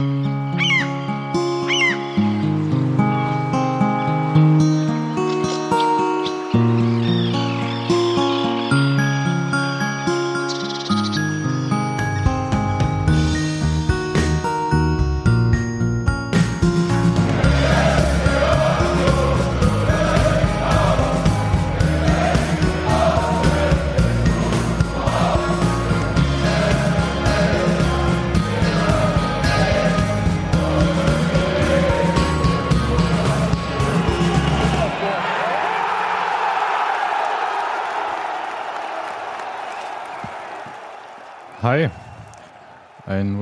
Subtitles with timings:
[0.00, 0.39] Mm-hmm.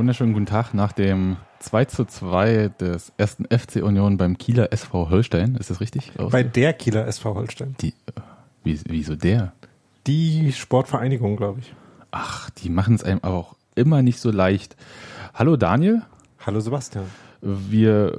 [0.09, 5.11] Wunderschönen guten Tag nach dem 2 zu 2 des ersten FC Union beim Kieler SV
[5.11, 5.55] Holstein.
[5.57, 6.13] Ist das richtig?
[6.31, 7.77] Bei der Kieler SV Holstein.
[7.83, 7.93] Die,
[8.65, 9.53] wie, wieso der?
[10.07, 11.75] Die Sportvereinigung, glaube ich.
[12.11, 14.77] Ach, die machen es einem auch immer nicht so leicht.
[15.35, 16.01] Hallo Daniel.
[16.47, 17.05] Hallo Sebastian.
[17.43, 18.19] Wir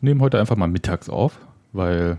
[0.00, 1.38] nehmen heute einfach mal mittags auf,
[1.72, 2.18] weil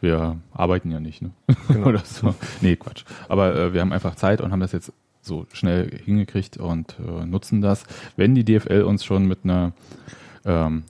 [0.00, 1.32] wir arbeiten ja nicht, ne?
[1.68, 1.86] Genau.
[1.88, 2.34] Oder so.
[2.62, 3.04] Nee, Quatsch.
[3.28, 4.94] Aber äh, wir haben einfach Zeit und haben das jetzt
[5.26, 7.84] so schnell hingekriegt und äh, nutzen das.
[8.16, 9.72] Wenn die DFL uns schon mit einer
[10.44, 10.84] ähm,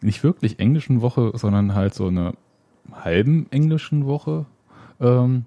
[0.00, 2.34] nicht wirklich englischen Woche, sondern halt so eine
[2.92, 4.46] halben englischen Woche
[5.00, 5.44] ähm,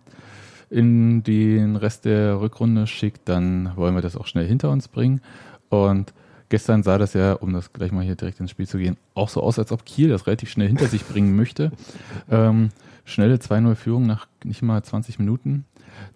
[0.70, 5.22] in den Rest der Rückrunde schickt, dann wollen wir das auch schnell hinter uns bringen.
[5.70, 6.14] Und
[6.52, 9.30] gestern sah das ja, um das gleich mal hier direkt ins Spiel zu gehen, auch
[9.30, 11.72] so aus, als ob Kiel das relativ schnell hinter sich bringen möchte.
[12.30, 12.70] Ähm,
[13.04, 15.66] schnelle 2-0-Führung nach nicht mal 20 Minuten.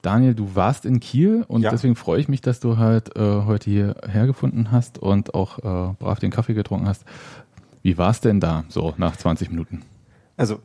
[0.02, 1.72] Daniel, du warst in Kiel und ja.
[1.72, 5.94] deswegen freue ich mich, dass du halt äh, heute hierher gefunden hast und auch äh,
[6.00, 7.03] brav den Kaffee getrunken hast.
[7.81, 9.81] Wie war es denn da so nach 20 Minuten?
[10.38, 10.59] Also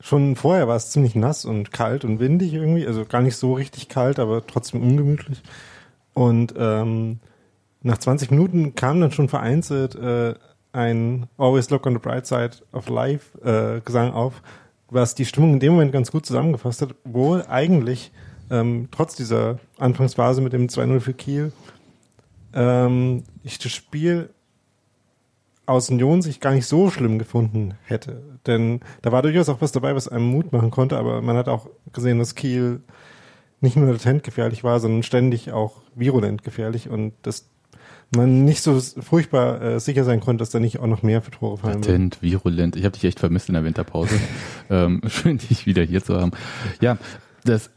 [0.00, 3.54] schon vorher war es ziemlich nass und kalt und windig irgendwie, also gar nicht so
[3.54, 5.42] richtig kalt, aber trotzdem ungemütlich.
[6.14, 7.20] Und ähm,
[7.86, 10.34] nach 20 Minuten kam dann schon vereinzelt äh,
[10.72, 14.42] ein Always Look on the Bright Side of Life äh, Gesang auf,
[14.90, 18.12] was die Stimmung in dem Moment ganz gut zusammengefasst hat, wo eigentlich
[18.50, 21.52] ähm, trotz dieser Anfangsphase mit dem 2-0 für Kiel,
[22.54, 24.30] ähm, ich das Spiel
[25.64, 28.22] aus Union sich gar nicht so schlimm gefunden hätte.
[28.46, 31.48] Denn da war durchaus auch was dabei, was einem Mut machen konnte, aber man hat
[31.48, 32.82] auch gesehen, dass Kiel
[33.60, 37.48] nicht nur latent gefährlich war, sondern ständig auch virulent gefährlich und dass
[38.14, 41.30] man nicht so furchtbar äh, sicher sein konnte, dass da nicht auch noch mehr für
[41.30, 42.44] Tore fallen Latent, wird.
[42.44, 42.76] virulent.
[42.76, 44.14] Ich habe dich echt vermisst in der Winterpause.
[44.70, 46.32] ähm, schön, dich wieder hier zu haben.
[46.80, 46.98] Ja,
[47.44, 47.70] das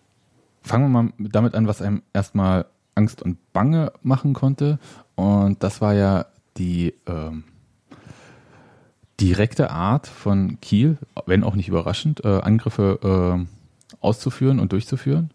[0.62, 4.80] fangen wir mal damit an, was einem erstmal Angst und Bange machen konnte.
[5.16, 6.26] Und das war ja
[6.58, 7.44] die ähm,
[9.20, 13.00] direkte Art von Kiel, wenn auch nicht überraschend, äh, Angriffe
[13.40, 15.32] äh, auszuführen und durchzuführen.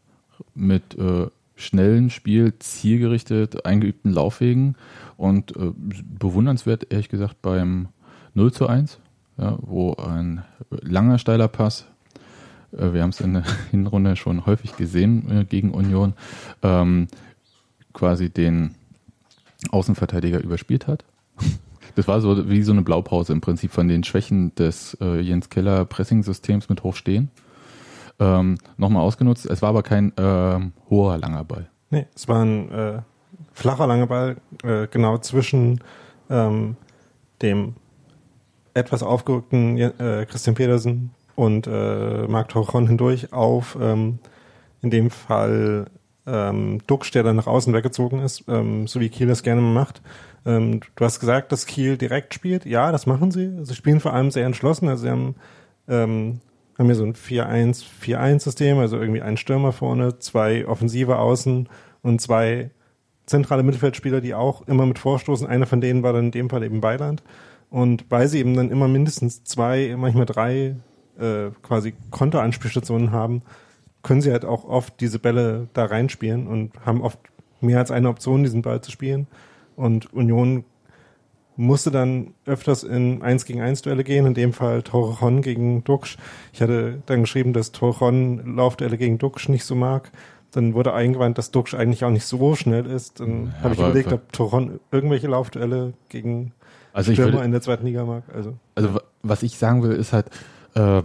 [0.55, 1.27] Mit äh,
[1.57, 4.77] schnellen Spiel, zielgerichtet, eingeübten Laufwegen
[5.17, 7.89] und äh, bewundernswert, ehrlich gesagt, beim
[8.35, 8.99] 0 zu 1,
[9.39, 11.87] ja, wo ein langer, steiler Pass
[12.77, 16.15] äh, wir haben es in der Hinrunde schon häufig gesehen äh, gegen Union,
[16.63, 17.09] ähm,
[17.93, 18.75] quasi den
[19.71, 21.05] Außenverteidiger überspielt hat.
[21.97, 25.49] Das war so wie so eine Blaupause im Prinzip von den Schwächen des äh, Jens
[25.49, 27.31] Keller Pressing-Systems mit Hochstehen.
[28.19, 29.47] Ähm, Nochmal ausgenutzt.
[29.47, 30.61] Es war aber kein äh,
[30.91, 31.69] hoher langer Ball.
[31.91, 33.03] Nee, es war ein äh,
[33.53, 35.81] flacher langer Ball, äh, genau zwischen
[36.31, 36.77] ähm,
[37.43, 37.75] dem
[38.75, 44.19] etwas aufgerückten äh, Christian Pedersen und äh, Marc Torron hindurch auf, ähm,
[44.83, 45.87] in dem Fall
[46.27, 50.03] ähm, Duxch, der dann nach außen weggezogen ist, ähm, so wie Kiel das gerne macht.
[50.47, 52.67] Ähm, du hast gesagt, dass Kiel direkt spielt.
[52.67, 53.65] Ja, das machen sie.
[53.65, 54.89] Sie spielen vor allem sehr entschlossen.
[54.89, 55.35] Also sie haben,
[55.89, 56.41] ähm,
[56.79, 61.69] haben hier so ein 4-1-4-1-System, also irgendwie einen Stürmer vorne, zwei offensive Außen
[62.03, 62.71] und zwei
[63.27, 65.47] zentrale Mittelfeldspieler, die auch immer mit vorstoßen.
[65.47, 67.23] Einer von denen war dann in dem Fall eben Beiland.
[67.71, 70.77] Und weil sie eben dann immer mindestens zwei, manchmal drei
[71.19, 73.43] äh, quasi Konteranspielstationen haben,
[74.03, 77.19] können sie halt auch oft diese Bälle da reinspielen und haben oft
[77.61, 79.27] mehr als eine Option, diesen Ball zu spielen.
[79.77, 80.65] Und Union
[81.57, 86.17] musste dann öfters in 1 gegen 1 Duelle gehen, in dem Fall Torrejon gegen Duxch.
[86.53, 90.11] Ich hatte dann geschrieben, dass Torrejon Laufduelle gegen Duxch nicht so mag.
[90.51, 93.21] Dann wurde eingewandt, dass Duxch eigentlich auch nicht so schnell ist.
[93.21, 96.53] Dann ja, habe ich überlegt, ob Torrejon irgendwelche Laufduelle gegen
[96.93, 98.25] also Stürmer würde, in der zweiten Liga mag.
[98.33, 100.27] Also, also was ich sagen will, ist halt,
[100.75, 101.03] äh,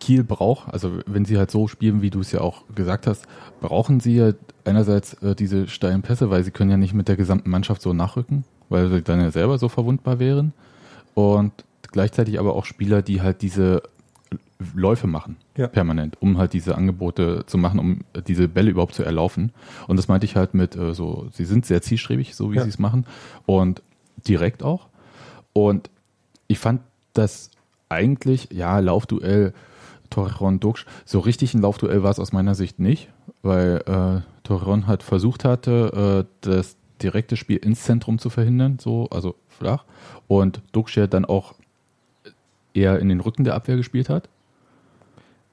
[0.00, 3.26] Kiel braucht, also wenn sie halt so spielen, wie du es ja auch gesagt hast,
[3.60, 4.32] brauchen sie ja
[4.64, 7.92] einerseits äh, diese steilen Pässe, weil sie können ja nicht mit der gesamten Mannschaft so
[7.92, 10.52] nachrücken, weil sie dann ja selber so verwundbar wären.
[11.14, 11.52] Und
[11.92, 13.82] gleichzeitig aber auch Spieler, die halt diese
[14.74, 15.66] Läufe machen, ja.
[15.66, 19.52] permanent, um halt diese Angebote zu machen, um diese Bälle überhaupt zu erlaufen.
[19.86, 22.62] Und das meinte ich halt mit äh, so, sie sind sehr zielstrebig, so wie ja.
[22.62, 23.06] sie es machen
[23.46, 23.82] und
[24.26, 24.88] direkt auch.
[25.52, 25.90] Und
[26.46, 26.80] ich fand
[27.12, 27.50] das
[27.88, 29.52] eigentlich, ja, Laufduell
[30.10, 33.08] Torrejon Duxch, so richtig ein Laufduell war es aus meiner Sicht nicht,
[33.42, 39.08] weil äh, Torrejon halt versucht hatte, äh, das direkte Spiel ins Zentrum zu verhindern, so,
[39.10, 39.84] also flach.
[40.26, 41.54] Und Duxch dann auch
[42.72, 44.28] eher in den Rücken der Abwehr gespielt hat.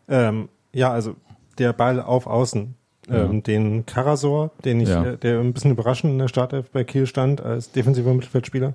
[0.07, 1.15] Ähm, ja, also
[1.57, 2.75] der Ball auf Außen.
[3.09, 3.42] Ähm, ja.
[3.42, 5.15] Den Karasor, den ich, ja.
[5.15, 8.74] der ein bisschen überraschend in der Startelf bei Kiel stand als defensiver Mittelfeldspieler,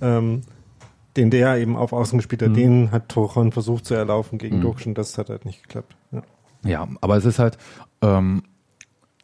[0.00, 0.42] ähm,
[1.16, 2.54] den der eben auf Außen gespielt hat, mhm.
[2.54, 4.62] den hat Torchon versucht zu erlaufen gegen mhm.
[4.62, 5.96] Duxch und das hat halt nicht geklappt.
[6.12, 6.22] Ja,
[6.64, 7.58] ja aber es ist halt,
[8.02, 8.44] ähm,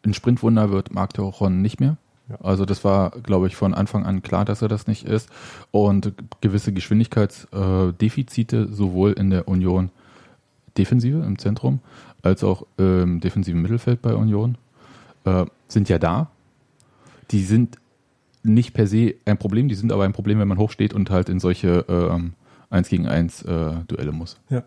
[0.05, 1.97] ein Sprintwunder wird Marc Torchon nicht mehr.
[2.41, 5.29] Also das war, glaube ich, von Anfang an klar, dass er das nicht ist.
[5.71, 9.91] Und gewisse Geschwindigkeitsdefizite sowohl in der Union
[10.79, 11.81] Defensive im Zentrum
[12.23, 14.57] als auch im defensiven Mittelfeld bei Union
[15.25, 16.31] äh, sind ja da.
[17.31, 17.79] Die sind
[18.43, 21.29] nicht per se ein Problem, die sind aber ein Problem, wenn man hochsteht und halt
[21.29, 22.35] in solche ähm,
[22.71, 24.41] 1 gegen 1 äh, Duelle muss.
[24.51, 24.65] Ja.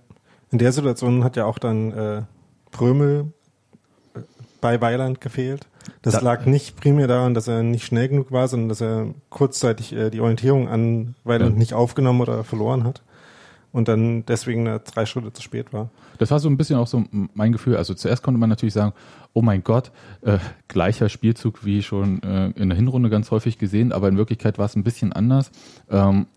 [0.52, 2.22] In der Situation hat ja auch dann äh,
[2.72, 3.45] Prömel äh,
[4.62, 5.68] bei Weiland gefehlt.
[6.02, 9.08] Das da, lag nicht primär daran, dass er nicht schnell genug war, sondern dass er
[9.30, 11.60] kurzzeitig äh, die Orientierung an Weiland ja.
[11.60, 13.04] nicht aufgenommen oder verloren hat
[13.76, 15.90] und dann deswegen drei Schritte zu spät war.
[16.18, 17.76] Das war so ein bisschen auch so mein Gefühl.
[17.76, 18.94] Also zuerst konnte man natürlich sagen,
[19.34, 19.92] oh mein Gott,
[20.22, 20.38] äh,
[20.70, 24.66] gleicher Spielzug wie schon äh, in der Hinrunde ganz häufig gesehen, aber in Wirklichkeit war
[24.66, 25.52] es ein bisschen anders.
[25.90, 26.28] Ähm,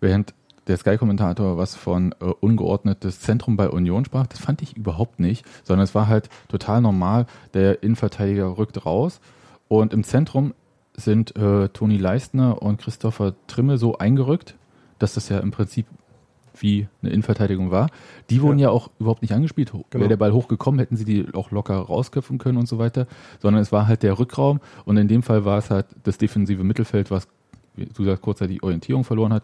[0.00, 0.34] während
[0.66, 5.44] der Sky-Kommentator was von äh, ungeordnetes Zentrum bei Union sprach, das fand ich überhaupt nicht,
[5.62, 9.20] sondern es war halt total normal, der Innenverteidiger rückt raus
[9.68, 10.54] und im Zentrum
[10.96, 14.54] sind äh, Toni Leistner und Christopher Trimme so eingerückt,
[14.98, 15.86] dass das ja im Prinzip
[16.56, 17.88] wie eine Innenverteidigung war.
[18.30, 19.72] Die wurden ja, ja auch überhaupt nicht angespielt.
[19.72, 19.84] Genau.
[19.92, 23.08] Wäre der Ball hochgekommen, hätten sie die auch locker rausköpfen können und so weiter,
[23.40, 26.62] sondern es war halt der Rückraum und in dem Fall war es halt das defensive
[26.62, 27.26] Mittelfeld, was,
[27.74, 29.42] wie du sagst, kurzzeitig Orientierung verloren hat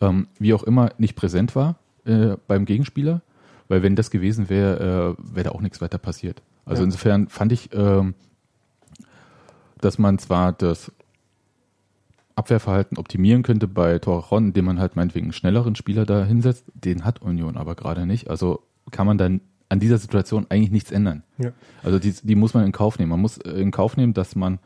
[0.00, 3.22] ähm, wie auch immer nicht präsent war äh, beim Gegenspieler,
[3.68, 6.42] weil wenn das gewesen wäre, äh, wäre da auch nichts weiter passiert.
[6.64, 6.86] Also ja.
[6.86, 8.14] insofern fand ich, ähm,
[9.80, 10.92] dass man zwar das
[12.34, 17.04] Abwehrverhalten optimieren könnte bei Torrejon, indem man halt meinetwegen einen schnelleren Spieler da hinsetzt, den
[17.04, 18.28] hat Union aber gerade nicht.
[18.28, 21.22] Also kann man dann an dieser Situation eigentlich nichts ändern.
[21.38, 21.52] Ja.
[21.82, 23.10] Also die, die muss man in Kauf nehmen.
[23.10, 24.58] Man muss in Kauf nehmen, dass man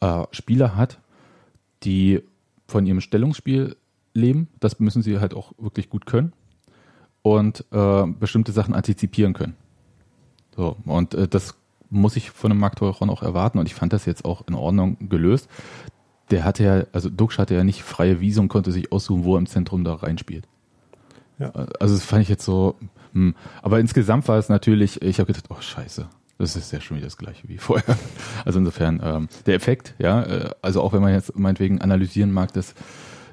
[0.00, 0.98] äh, Spieler hat,
[1.82, 2.22] die
[2.68, 3.76] von ihrem Stellungsspiel
[4.16, 4.48] leben.
[4.60, 6.32] Das müssen sie halt auch wirklich gut können
[7.22, 9.56] und äh, bestimmte Sachen antizipieren können.
[10.56, 11.54] So, und äh, das
[11.90, 15.08] muss ich von einem Markt auch erwarten und ich fand das jetzt auch in Ordnung
[15.08, 15.48] gelöst.
[16.30, 19.36] Der hatte ja, also Duxch hatte ja nicht freie Wiese und konnte sich aussuchen, wo
[19.36, 20.48] er im Zentrum da reinspielt.
[21.38, 21.50] Ja.
[21.50, 22.76] Also das fand ich jetzt so,
[23.12, 23.34] hm.
[23.62, 26.08] aber insgesamt war es natürlich, ich habe gedacht, oh scheiße,
[26.38, 27.96] das ist ja schon wieder das gleiche wie vorher.
[28.44, 32.52] Also insofern, ähm, der Effekt, ja, äh, also auch wenn man jetzt meinetwegen analysieren mag,
[32.52, 32.74] dass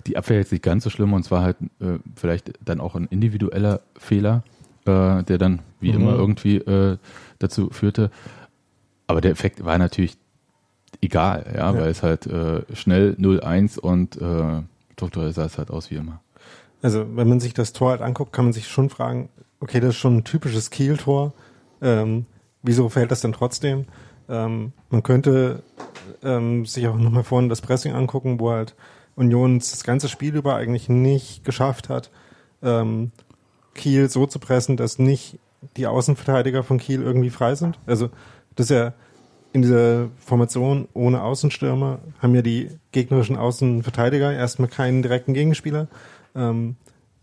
[0.08, 3.08] die Abwehr jetzt nicht ganz so schlimm und zwar halt äh, vielleicht dann auch ein
[3.08, 4.44] individueller Fehler,
[4.86, 6.02] äh, der dann wie mhm.
[6.02, 6.98] immer irgendwie äh,
[7.40, 8.12] dazu führte.
[9.08, 10.18] Aber der Effekt war natürlich
[11.02, 11.80] egal, ja, ja.
[11.80, 14.62] weil es halt äh, schnell 0-1 und äh,
[14.94, 16.22] strukturell sah es halt aus wie immer.
[16.82, 19.30] Also wenn man sich das Tor halt anguckt, kann man sich schon fragen,
[19.60, 21.34] okay, das ist schon ein typisches Kiel-Tor.
[21.82, 22.26] Ähm,
[22.62, 23.86] wieso fällt das denn trotzdem?
[24.30, 25.64] Ähm, man könnte
[26.24, 28.76] ähm, sich auch nochmal vorhin das Pressing angucken, wo halt
[29.16, 32.12] Union das ganze Spiel über eigentlich nicht geschafft hat,
[32.62, 33.12] ähm,
[33.76, 35.40] Kiel so zu pressen, dass nicht
[35.78, 37.80] die Außenverteidiger von Kiel irgendwie frei sind.
[37.86, 38.10] Also
[38.56, 38.94] das ist ja
[39.54, 45.88] in dieser Formation ohne Außenstürmer haben ja die gegnerischen Außenverteidiger erstmal keinen direkten Gegenspieler.
[46.36, 46.76] Ähm,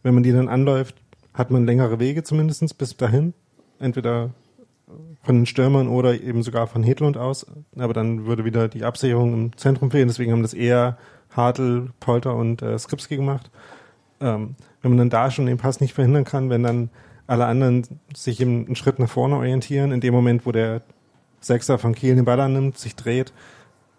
[0.03, 0.95] wenn man die dann anläuft,
[1.35, 3.35] hat man längere Wege zumindestens bis dahin.
[3.81, 4.31] Entweder
[5.23, 7.47] von den Stürmern oder eben sogar von Hedlund aus.
[7.77, 10.09] Aber dann würde wieder die Absicherung im Zentrum fehlen.
[10.09, 10.99] Deswegen haben das eher
[11.31, 13.51] Hartl, Polter und äh, Skripski gemacht.
[14.21, 16.91] Ähm, wenn man dann da schon den Pass nicht verhindern kann, wenn dann
[17.27, 20.83] alle anderen sich einen Schritt nach vorne orientieren, in dem Moment, wo der
[21.41, 23.33] Sechser von Kiel den Ball annimmt, sich dreht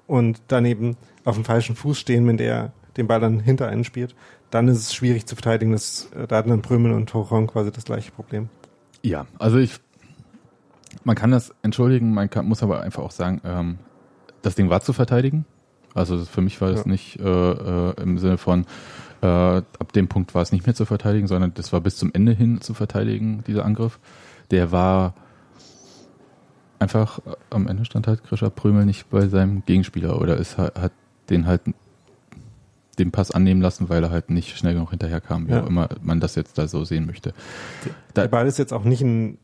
[0.06, 4.16] und daneben auf dem falschen Fuß stehen, wenn der den Ball dann hinter einen spielt,
[4.50, 5.72] dann ist es schwierig zu verteidigen.
[5.72, 8.50] Das, äh, da hatten dann Prömel und Toron quasi das gleiche Problem.
[9.02, 9.80] Ja, also ich,
[11.04, 13.80] man kann das entschuldigen, man kann, muss aber einfach auch sagen, ähm,
[14.42, 15.46] das Ding war zu verteidigen.
[15.94, 16.88] Also für mich war es ja.
[16.88, 18.66] nicht äh, äh, im Sinne von,
[19.22, 22.12] äh, ab dem Punkt war es nicht mehr zu verteidigen, sondern das war bis zum
[22.14, 24.00] Ende hin zu verteidigen, dieser Angriff.
[24.52, 25.14] Der war
[26.80, 30.92] einfach, äh, am Ende stand halt Grisha Prömel nicht bei seinem Gegenspieler oder ist, hat
[31.30, 31.62] den halt
[33.00, 35.64] den Pass annehmen lassen, weil er halt nicht schnell genug hinterherkam, wie ja.
[35.64, 37.34] auch immer man das jetzt da so sehen möchte.
[38.16, 39.38] Der Ball ist jetzt auch nicht ein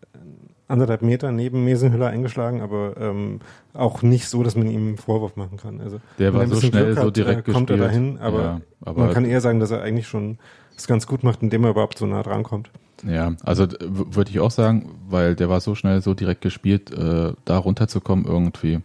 [0.67, 3.39] anderthalb Meter neben Mesenhüller eingeschlagen, aber ähm,
[3.73, 5.79] auch nicht so, dass man ihm einen Vorwurf machen kann.
[5.81, 9.05] Also der war so schnell, hat, so direkt äh, kommt er dahin, aber, ja, aber,
[9.05, 10.37] man kann eher sagen, dass er eigentlich schon
[10.75, 12.69] es ganz gut macht, indem er überhaupt so nah dran kommt.
[13.07, 17.33] Ja, also würde ich auch sagen, weil der war so schnell, so direkt gespielt, äh,
[17.45, 18.79] da runterzukommen irgendwie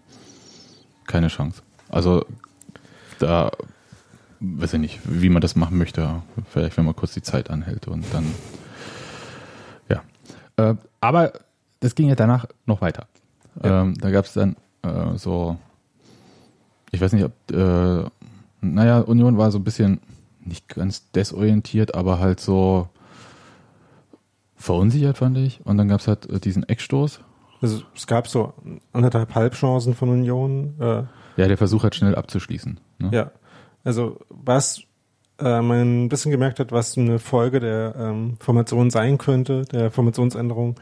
[1.06, 1.62] keine Chance.
[1.88, 2.24] Also
[3.18, 3.50] da
[4.40, 6.22] weiß ich nicht, wie man das machen möchte.
[6.50, 8.26] Vielleicht, wenn man kurz die Zeit anhält und dann
[9.88, 10.02] ja.
[10.56, 11.32] Äh, aber
[11.82, 13.06] das ging ja danach noch weiter.
[13.62, 13.82] Ja.
[13.82, 15.58] Ähm, da gab es dann äh, so,
[16.90, 18.04] ich weiß nicht, ob, äh,
[18.60, 20.00] naja, Union war so ein bisschen
[20.40, 22.88] nicht ganz desorientiert, aber halt so
[24.56, 25.60] verunsichert, fand ich.
[25.66, 27.20] Und dann gab es halt äh, diesen Eckstoß.
[27.60, 28.54] Also es gab so
[28.92, 30.74] anderthalb Halbchancen von Union.
[30.80, 31.02] Äh,
[31.36, 32.78] ja, der Versuch hat schnell abzuschließen.
[32.98, 33.10] Ne?
[33.12, 33.30] Ja,
[33.84, 34.82] also was
[35.38, 39.90] äh, man ein bisschen gemerkt hat, was eine Folge der ähm, Formation sein könnte, der
[39.90, 40.76] Formationsänderung,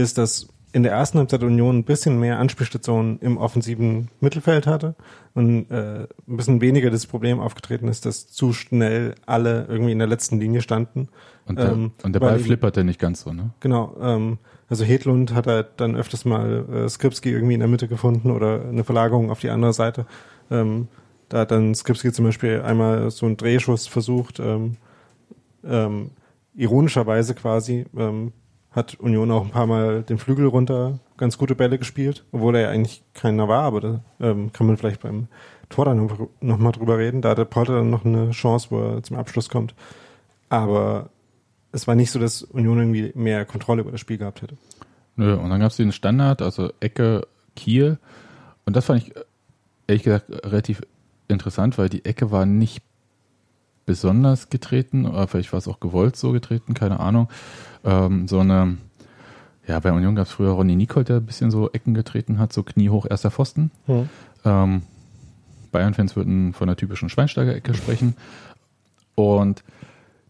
[0.00, 4.94] ist, dass in der ersten Halbzeit Union ein bisschen mehr Anspielstationen im offensiven Mittelfeld hatte
[5.34, 9.98] und äh, ein bisschen weniger das Problem aufgetreten ist, dass zu schnell alle irgendwie in
[9.98, 11.08] der letzten Linie standen.
[11.46, 13.50] Und der, ähm, und der Ball flipperte nicht ganz so, ne?
[13.58, 13.96] Genau.
[14.00, 14.38] Ähm,
[14.68, 18.64] also Hedlund hat halt dann öfters mal äh, Skripski irgendwie in der Mitte gefunden oder
[18.68, 20.06] eine Verlagerung auf die andere Seite.
[20.50, 20.86] Ähm,
[21.28, 24.76] da hat dann Skripski zum Beispiel einmal so einen Drehschuss versucht, ähm,
[25.64, 26.10] ähm,
[26.54, 28.32] ironischerweise quasi, ähm,
[28.72, 32.62] hat Union auch ein paar Mal den Flügel runter ganz gute Bälle gespielt, obwohl er
[32.62, 35.28] ja eigentlich keiner war, aber da ähm, kann man vielleicht beim
[35.68, 37.20] Tor dann noch, noch mal drüber reden.
[37.20, 39.74] Da hatte Porter dann noch eine Chance, wo er zum Abschluss kommt.
[40.48, 41.10] Aber
[41.72, 44.56] es war nicht so, dass Union irgendwie mehr Kontrolle über das Spiel gehabt hätte.
[45.16, 47.98] Nö, und dann gab es den Standard, also Ecke Kiel.
[48.64, 49.14] Und das fand ich
[49.86, 50.80] ehrlich gesagt relativ
[51.28, 52.82] interessant, weil die Ecke war nicht
[53.84, 57.28] besonders getreten, oder vielleicht war es auch gewollt so getreten, keine Ahnung
[57.84, 58.76] ähm, so eine,
[59.66, 62.52] ja, bei Union gab es früher Ronny Nicole, der ein bisschen so Ecken getreten hat,
[62.52, 63.70] so kniehoch erster Pfosten.
[63.86, 64.08] Mhm.
[64.44, 64.82] Ähm,
[65.72, 68.16] Bayern-Fans würden von der typischen Schweinsteiger-Ecke sprechen.
[69.14, 69.62] Und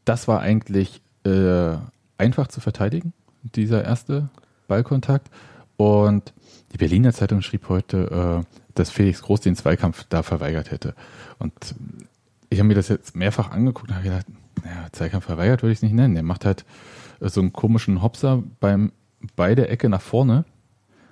[0.04, 1.76] das war eigentlich äh,
[2.18, 4.28] einfach zu verteidigen, dieser erste
[4.68, 5.30] Ballkontakt.
[5.76, 6.32] Und
[6.72, 10.94] die Berliner Zeitung schrieb heute, äh, dass Felix Groß den Zweikampf da verweigert hätte.
[11.38, 11.52] Und
[12.50, 14.26] ich habe mir das jetzt mehrfach angeguckt und habe gedacht,
[14.62, 16.14] naja, Zweikampf verweigert würde ich es nicht nennen.
[16.14, 16.64] Der macht halt
[17.20, 18.92] so einen komischen Hopser beim
[19.36, 20.44] bei der Ecke nach vorne.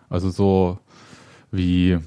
[0.08, 0.78] Also so
[1.50, 1.98] wie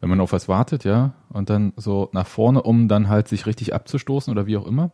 [0.00, 3.46] wenn man auf was wartet, ja, und dann so nach vorne, um dann halt sich
[3.46, 4.90] richtig abzustoßen oder wie auch immer.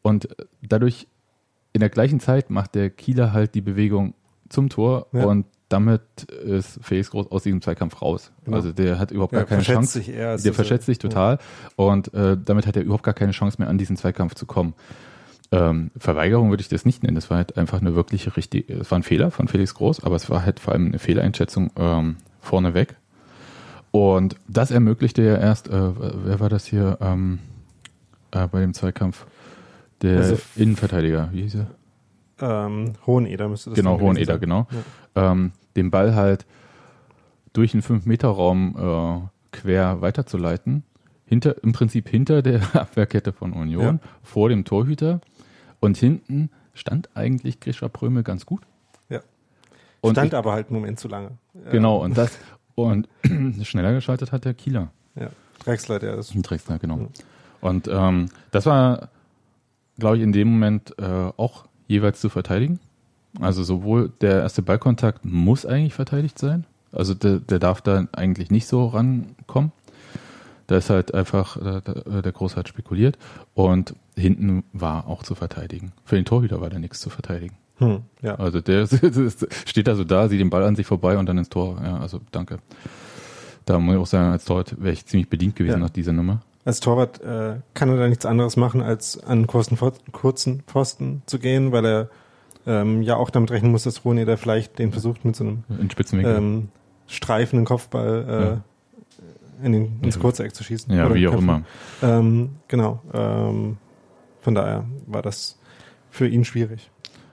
[0.00, 0.28] Und
[0.62, 1.08] dadurch
[1.72, 4.14] in der gleichen Zeit macht der Kieler halt die Bewegung
[4.48, 5.24] zum Tor ja.
[5.26, 8.32] und damit ist Felix Groß aus diesem Zweikampf raus.
[8.44, 8.56] Genau.
[8.56, 10.00] Also der hat überhaupt ja, gar keine Chance.
[10.00, 11.84] Der verschätzt sich total ja.
[11.84, 14.74] und äh, damit hat er überhaupt gar keine Chance mehr an diesen Zweikampf zu kommen.
[15.50, 17.14] Ähm, Verweigerung würde ich das nicht nennen.
[17.14, 20.16] Das war halt einfach eine wirkliche richtige, es war ein Fehler von Felix Groß, aber
[20.16, 22.96] es war halt vor allem eine Fehleinschätzung ähm, vorneweg.
[23.90, 27.38] Und das ermöglichte ja erst, äh, wer war das hier ähm,
[28.30, 29.26] äh, bei dem Zweikampf?
[30.02, 31.66] Der also Innenverteidiger, wie hieß er?
[32.40, 34.40] Ähm, Hoheneder müsste das Genau, Hoheneder, sein.
[34.40, 34.66] genau.
[35.16, 35.32] Ja.
[35.32, 36.46] Ähm, den Ball halt
[37.52, 40.84] durch einen 5-Meter-Raum äh, quer weiterzuleiten.
[41.24, 44.08] Hinter, im Prinzip hinter der Abwehrkette von Union, ja.
[44.22, 45.20] vor dem Torhüter
[45.80, 48.62] und hinten stand eigentlich Grisha Prömel ganz gut.
[49.08, 49.20] Ja.
[50.00, 51.32] Und stand ich, aber halt einen Moment zu lange.
[51.70, 52.38] Genau, und das,
[52.74, 53.08] und
[53.62, 54.90] schneller geschaltet hat der Kieler.
[55.16, 55.30] Ja,
[55.64, 56.32] Drexler, der ist.
[56.34, 56.98] Drexler, genau.
[56.98, 57.06] Ja.
[57.60, 59.08] Und ähm, das war,
[59.98, 62.78] glaube ich, in dem Moment äh, auch jeweils zu verteidigen.
[63.40, 66.64] Also sowohl der erste Ballkontakt muss eigentlich verteidigt sein.
[66.92, 69.72] Also der, der darf da eigentlich nicht so rankommen.
[70.68, 73.18] Da ist halt einfach, äh, der Groß hat spekuliert
[73.54, 75.92] und hinten war auch zu verteidigen.
[76.04, 77.56] Für den Torhüter war da nichts zu verteidigen.
[77.78, 78.34] Hm, ja.
[78.34, 78.86] Also der
[79.66, 81.80] steht da so da, sieht den Ball an sich vorbei und dann ins Tor.
[81.82, 82.58] Ja, also danke.
[83.64, 85.78] Da muss ich auch sagen, als Torwart wäre ich ziemlich bedient gewesen ja.
[85.78, 86.42] nach dieser Nummer.
[86.66, 89.78] Als Torwart äh, kann er da nichts anderes machen, als an kurzen,
[90.12, 92.10] kurzen Pfosten zu gehen, weil er
[92.66, 95.64] ähm, ja auch damit rechnen muss, dass Roni da vielleicht den versucht mit so einem
[95.70, 96.68] ähm,
[97.06, 98.62] streifenden Kopfball äh, ja
[99.62, 100.94] in den, ins kurze Eck zu schießen.
[100.94, 101.62] Ja, wie auch immer.
[102.02, 103.02] Ähm, genau.
[103.12, 103.76] Ähm,
[104.40, 105.58] von daher war das
[106.10, 106.90] für ihn schwierig.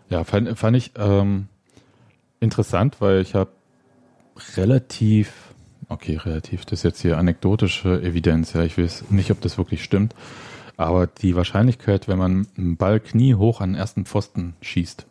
[0.10, 1.48] Ja, fand, fand ich ähm,
[2.40, 3.52] interessant, weil ich habe
[4.56, 5.54] relativ,
[5.90, 9.84] okay, relativ, das ist jetzt hier anekdotische Evidenz, ja, ich weiß nicht, ob das wirklich
[9.84, 10.14] stimmt,
[10.78, 15.08] aber die Wahrscheinlichkeit, wenn man einen Ball kniehoch an den ersten Pfosten schießt,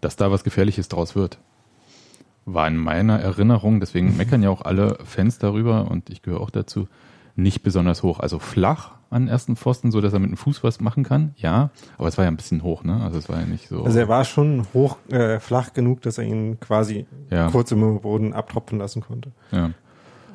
[0.00, 1.38] dass da was Gefährliches draus wird,
[2.46, 6.50] war in meiner Erinnerung, deswegen meckern ja auch alle Fans darüber und ich gehöre auch
[6.50, 6.88] dazu,
[7.36, 8.20] nicht besonders hoch.
[8.20, 11.34] Also flach an ersten Pfosten, so dass er mit dem Fuß was machen kann.
[11.36, 13.02] Ja, aber es war ja ein bisschen hoch, ne?
[13.02, 13.82] Also es war ja nicht so.
[13.82, 17.50] Also er war schon hoch, äh, flach genug, dass er ihn quasi ja.
[17.50, 19.32] kurz im Boden abtropfen lassen konnte.
[19.50, 19.70] Ja.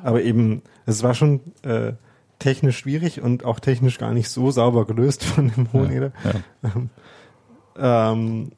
[0.02, 1.94] Aber eben, es war schon äh,
[2.38, 6.12] technisch schwierig und auch technisch gar nicht so sauber gelöst von dem Hoheneder.
[6.24, 6.32] Ja,
[6.62, 6.72] ja.
[7.78, 8.52] Ähm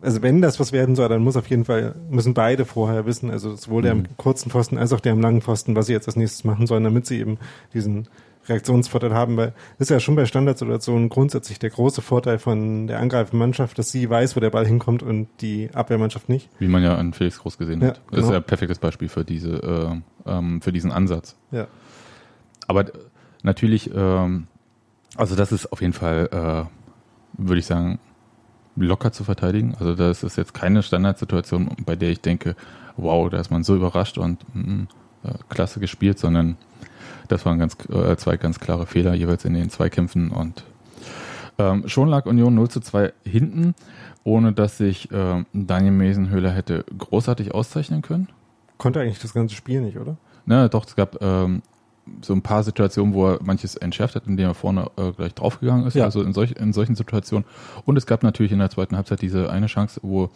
[0.00, 3.30] also wenn das was werden soll, dann muss auf jeden Fall, müssen beide vorher wissen,
[3.30, 4.00] also sowohl der mhm.
[4.00, 6.66] am kurzen Pfosten als auch der am langen Pfosten, was sie jetzt als nächstes machen
[6.66, 7.38] sollen, damit sie eben
[7.74, 8.08] diesen
[8.48, 12.98] Reaktionsvorteil haben, weil das ist ja schon bei Standardsituationen grundsätzlich der große Vorteil von der
[12.98, 16.48] angreifenden Mannschaft, dass sie weiß, wo der Ball hinkommt und die Abwehrmannschaft nicht.
[16.58, 17.96] Wie man ja an Felix Groß gesehen ja, hat.
[17.96, 18.22] Das genau.
[18.22, 21.36] ist ja ein perfektes Beispiel für diese, äh, ähm, für diesen Ansatz.
[21.50, 21.66] Ja.
[22.66, 22.86] Aber
[23.42, 24.46] natürlich, ähm,
[25.16, 27.98] also das ist auf jeden Fall, äh, würde ich sagen,
[28.80, 29.74] locker zu verteidigen.
[29.78, 32.56] Also das ist jetzt keine Standardsituation, bei der ich denke,
[32.96, 34.84] wow, da ist man so überrascht und mm,
[35.24, 36.56] äh, klasse gespielt, sondern
[37.28, 40.64] das waren ganz, äh, zwei ganz klare Fehler jeweils in den Zweikämpfen und
[41.58, 43.74] ähm, schon lag Union 0 zu 2 hinten,
[44.22, 48.28] ohne dass sich äh, Daniel Mesenhöhler hätte großartig auszeichnen können.
[48.78, 50.16] Konnte eigentlich das ganze Spiel nicht, oder?
[50.46, 51.62] Na, doch, es gab ähm,
[52.22, 55.86] so ein paar Situationen, wo er manches entschärft hat, indem er vorne äh, gleich draufgegangen
[55.86, 56.04] ist, ja.
[56.04, 57.44] also in, solch, in solchen Situationen.
[57.84, 60.30] Und es gab natürlich in der zweiten Halbzeit diese eine Chance, wo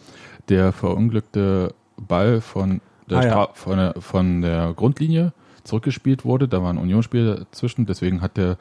[0.49, 3.49] der verunglückte Ball von der, ah, ja.
[3.53, 6.47] von, der von der Grundlinie zurückgespielt wurde.
[6.47, 8.57] Da war ein Unionsspieler dazwischen, deswegen hat der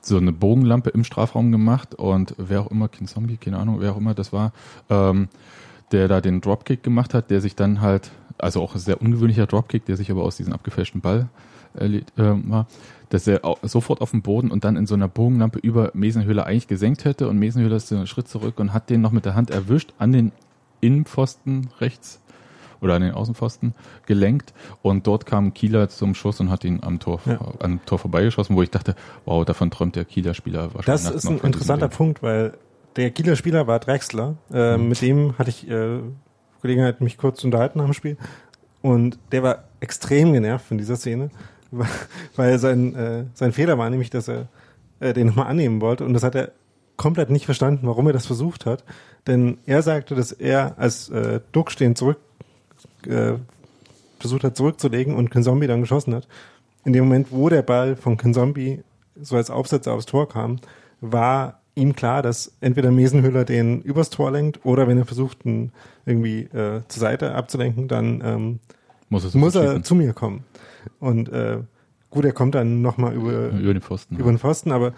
[0.00, 3.92] so eine Bogenlampe im Strafraum gemacht und wer auch immer, King Zombie, keine Ahnung, wer
[3.92, 4.52] auch immer das war,
[4.90, 5.28] ähm,
[5.92, 9.46] der da den Dropkick gemacht hat, der sich dann halt, also auch ein sehr ungewöhnlicher
[9.46, 11.28] Dropkick, der sich aber aus diesem abgefälschten Ball
[11.74, 12.02] äh,
[13.08, 16.68] dass er sofort auf dem Boden und dann in so einer Bogenlampe über Mesenhöhler eigentlich
[16.68, 19.50] gesenkt hätte und Mesenhöhler ist einen Schritt zurück und hat den noch mit der Hand
[19.50, 20.32] erwischt an den
[20.80, 22.20] Innenpfosten rechts
[22.80, 23.74] oder an den Außenpfosten
[24.06, 24.52] gelenkt
[24.82, 27.38] und dort kam Kieler zum Schuss und hat ihn am Tor, ja.
[27.60, 31.04] am Tor vorbeigeschossen, wo ich dachte, wow, davon träumt der Kieler Spieler wahrscheinlich.
[31.04, 32.54] Das ist ein interessanter Punkt, weil
[32.96, 34.36] der Kieler Spieler war Drexler.
[34.52, 34.88] Äh, mhm.
[34.88, 36.00] Mit dem hatte ich äh,
[36.62, 38.16] Gelegenheit, mich kurz zu unterhalten nach dem Spiel.
[38.80, 41.30] Und der war extrem genervt von dieser Szene,
[42.36, 44.48] weil sein, äh, sein Fehler war nämlich, dass er
[45.00, 46.04] äh, den nochmal annehmen wollte.
[46.04, 46.52] Und das hat er
[46.96, 48.84] komplett nicht verstanden, warum er das versucht hat.
[49.26, 52.18] Denn er sagte, dass er als äh, Duck stehen zurück
[53.06, 53.34] äh,
[54.18, 56.28] versucht hat zurückzulegen und Kinzombie dann geschossen hat.
[56.84, 58.82] In dem Moment, wo der Ball von Kinzombie
[59.20, 60.58] so als Aufsetzer aufs Tor kam,
[61.00, 65.72] war ihm klar, dass entweder Mesenhüller den übers Tor lenkt oder wenn er versucht, ihn
[66.06, 68.58] irgendwie äh, zur Seite abzulenken, dann ähm,
[69.08, 70.44] muss, muss er zu mir kommen.
[71.00, 71.58] Und äh,
[72.10, 74.16] gut, er kommt dann nochmal über, über den Pfosten.
[74.16, 74.92] Über den Pfosten, aber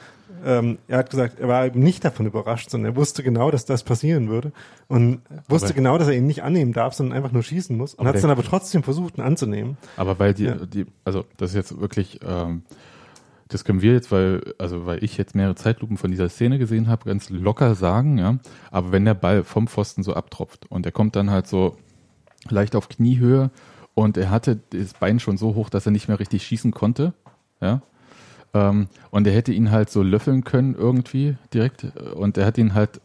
[0.44, 3.64] ähm, er hat gesagt, er war eben nicht davon überrascht, sondern er wusste genau, dass
[3.64, 4.52] das passieren würde
[4.88, 7.94] und wusste aber genau, dass er ihn nicht annehmen darf, sondern einfach nur schießen muss
[7.94, 9.78] und hat es dann aber trotzdem versucht, ihn anzunehmen.
[9.96, 10.54] Aber weil die, ja.
[10.54, 12.62] die also das ist jetzt wirklich, ähm,
[13.48, 16.88] das können wir jetzt, weil, also weil ich jetzt mehrere Zeitlupen von dieser Szene gesehen
[16.88, 18.38] habe, ganz locker sagen, ja.
[18.70, 21.76] Aber wenn der Ball vom Pfosten so abtropft und er kommt dann halt so
[22.48, 23.50] leicht auf Kniehöhe
[23.94, 27.14] und er hatte das Bein schon so hoch, dass er nicht mehr richtig schießen konnte,
[27.60, 27.82] ja,
[28.54, 31.84] ähm, und er hätte ihn halt so löffeln können irgendwie direkt.
[32.14, 33.00] Und er hat ihn halt,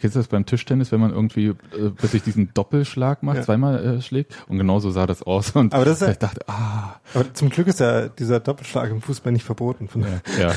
[0.00, 3.42] kennst du das beim Tischtennis, wenn man irgendwie äh, plötzlich diesen Doppelschlag macht, ja.
[3.42, 4.36] zweimal äh, schlägt?
[4.48, 5.52] Und genauso sah das aus.
[5.52, 6.96] Und aber das ist ja, ich dachte, ah.
[7.14, 9.88] Aber zum Glück ist ja dieser Doppelschlag im Fußball nicht verboten.
[9.88, 10.20] Von, ja.
[10.38, 10.52] ja.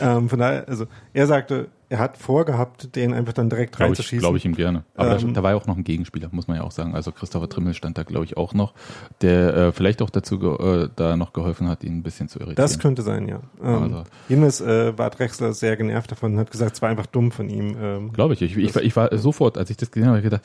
[0.18, 4.18] ähm, von daher, also er sagte, er hat vorgehabt, den einfach dann direkt glaub reinzuschießen.
[4.18, 4.82] Glaube ich ihm gerne.
[4.96, 6.92] Aber ähm, da, da, war ja auch noch ein Gegenspieler, muss man ja auch sagen.
[6.92, 8.74] Also Christopher Trimmel stand da, glaube ich, auch noch,
[9.20, 12.56] der äh, vielleicht auch dazu äh, da noch geholfen hat, ihn ein bisschen zu irritieren.
[12.56, 13.38] Das könnte sein, ja.
[13.62, 14.04] Ähm, also.
[14.28, 17.48] Jedenfalls äh, war Drexler sehr genervt davon und hat gesagt, es war einfach dumm von
[17.48, 17.76] ihm.
[17.80, 18.42] Ähm, glaube ich.
[18.42, 20.42] Ich, ich, ich, war sofort, als ich das gesehen habe, gedacht,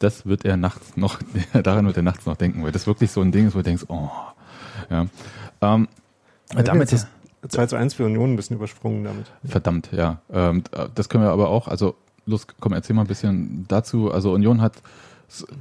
[0.00, 1.20] das wird er nachts noch,
[1.62, 3.64] daran wird er nachts noch denken, weil das wirklich so ein Ding ist, wo du
[3.64, 4.10] denkst, oh,
[4.90, 5.06] ja.
[5.60, 5.86] Ähm,
[6.48, 7.06] damit ist
[7.48, 9.26] 2 zu 1 für Union ein bisschen übersprungen damit.
[9.44, 10.20] Verdammt, ja.
[10.32, 10.62] Ähm,
[10.94, 11.94] das können wir aber auch, also
[12.26, 14.10] los, komm, erzähl mal ein bisschen dazu.
[14.10, 14.74] Also Union hat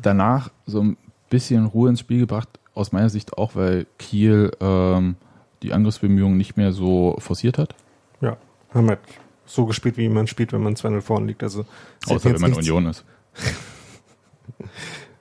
[0.01, 0.97] danach so ein
[1.29, 5.15] bisschen Ruhe ins Spiel gebracht, aus meiner Sicht auch, weil Kiel ähm,
[5.63, 7.75] die Angriffsbemühungen nicht mehr so forciert hat.
[8.21, 8.37] Ja,
[8.73, 8.99] haben halt
[9.45, 11.43] so gespielt, wie man spielt, wenn man 2-0 vorne liegt.
[11.43, 11.65] Also
[12.07, 13.05] Außer wenn man Union ist.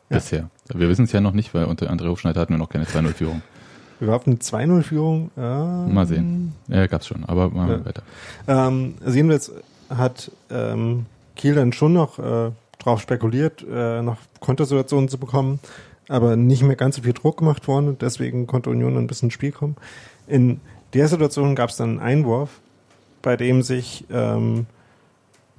[0.09, 0.51] Bisher.
[0.73, 3.43] Wir wissen es ja noch nicht, weil unter André Hofschneider hatten wir noch keine 2-0-Führung.
[4.01, 5.31] Überhaupt eine 2-0-Führung?
[5.37, 6.53] Ähm, mal sehen.
[6.69, 7.85] Ja, gab's schon, aber machen wir ja.
[7.85, 8.03] weiter.
[8.49, 9.53] Ähm, also jedenfalls
[9.89, 15.61] hat ähm, Kiel dann schon noch äh, drauf spekuliert, äh, noch Kontersituationen zu bekommen,
[16.09, 17.97] aber nicht mehr ganz so viel Druck gemacht worden.
[18.01, 19.77] Deswegen konnte Union ein bisschen ins Spiel kommen.
[20.27, 20.61] In
[20.93, 22.61] der Situation gab es dann einen Einwurf,
[23.23, 24.67] bei dem sich ähm,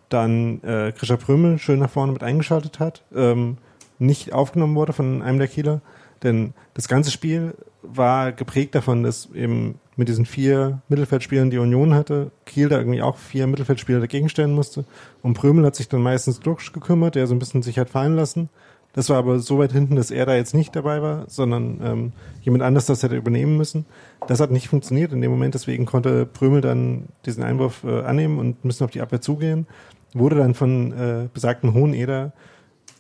[0.10, 3.58] dann äh, Grisha Prümel schön nach vorne mit eingeschaltet hat, ähm,
[3.98, 5.82] nicht aufgenommen wurde von einem der Kieler,
[6.24, 7.56] denn das ganze Spiel
[7.90, 13.02] war geprägt davon, dass eben mit diesen vier Mittelfeldspielern, die Union hatte, Kiel da irgendwie
[13.02, 14.86] auch vier Mittelfeldspieler dagegen stellen musste.
[15.22, 18.16] Und Prömel hat sich dann meistens Duxch gekümmert, der so ein bisschen sich hat fallen
[18.16, 18.50] lassen.
[18.94, 22.12] Das war aber so weit hinten, dass er da jetzt nicht dabei war, sondern ähm,
[22.42, 23.86] jemand anders das hätte übernehmen müssen.
[24.28, 28.40] Das hat nicht funktioniert in dem Moment, deswegen konnte Prömel dann diesen Einwurf äh, annehmen
[28.40, 29.68] und müssen auf die Abwehr zugehen.
[30.14, 32.32] Wurde dann von äh, besagten Hoheneder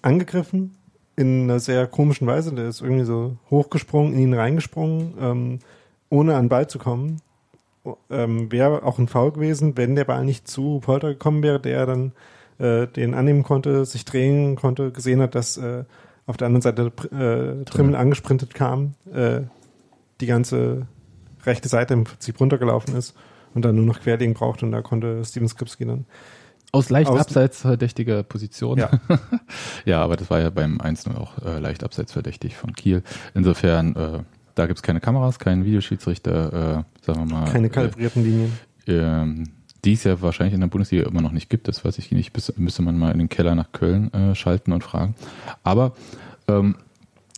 [0.01, 0.75] angegriffen
[1.15, 2.53] in einer sehr komischen Weise.
[2.53, 5.59] Der ist irgendwie so hochgesprungen, in ihn reingesprungen, ähm,
[6.09, 7.21] ohne an den Ball zu kommen.
[8.09, 11.85] Ähm, wäre auch ein Foul gewesen, wenn der Ball nicht zu Polter gekommen wäre, der
[11.85, 12.13] dann
[12.57, 15.83] äh, den annehmen konnte, sich drehen konnte, gesehen hat, dass äh,
[16.25, 19.41] auf der anderen Seite äh, Trimmel angesprintet kam, äh,
[20.19, 20.87] die ganze
[21.45, 23.15] rechte Seite im Prinzip runtergelaufen ist
[23.53, 26.05] und dann nur noch Querlegen braucht und da konnte Steven Skripski dann
[26.71, 28.77] aus leicht aus abseits verdächtiger Position.
[28.77, 28.89] Ja.
[29.85, 33.03] ja, aber das war ja beim 1-0 auch äh, leicht abseits verdächtig von Kiel.
[33.33, 34.19] Insofern, äh,
[34.55, 37.51] da gibt's keine Kameras, keinen Videoschiedsrichter, äh, sagen wir mal.
[37.51, 38.59] Keine kalibrierten Linien.
[38.87, 39.45] Äh,
[39.85, 42.33] die es ja wahrscheinlich in der Bundesliga immer noch nicht gibt, das weiß ich nicht,
[42.33, 45.15] bis, müsste man mal in den Keller nach Köln äh, schalten und fragen.
[45.63, 45.93] Aber
[46.47, 46.75] ähm,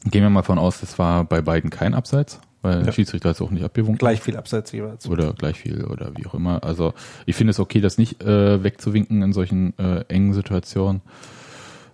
[0.06, 2.84] gehen wir mal von aus, das war bei beiden kein Abseits, weil ja.
[2.84, 3.98] der Schiedsrichter ist auch nicht abgewunken.
[3.98, 5.08] Gleich viel Abseits jeweils.
[5.08, 6.64] Oder gleich viel oder wie auch immer.
[6.64, 6.94] Also
[7.26, 11.02] ich finde es okay, das nicht äh, wegzuwinken in solchen äh, engen Situationen.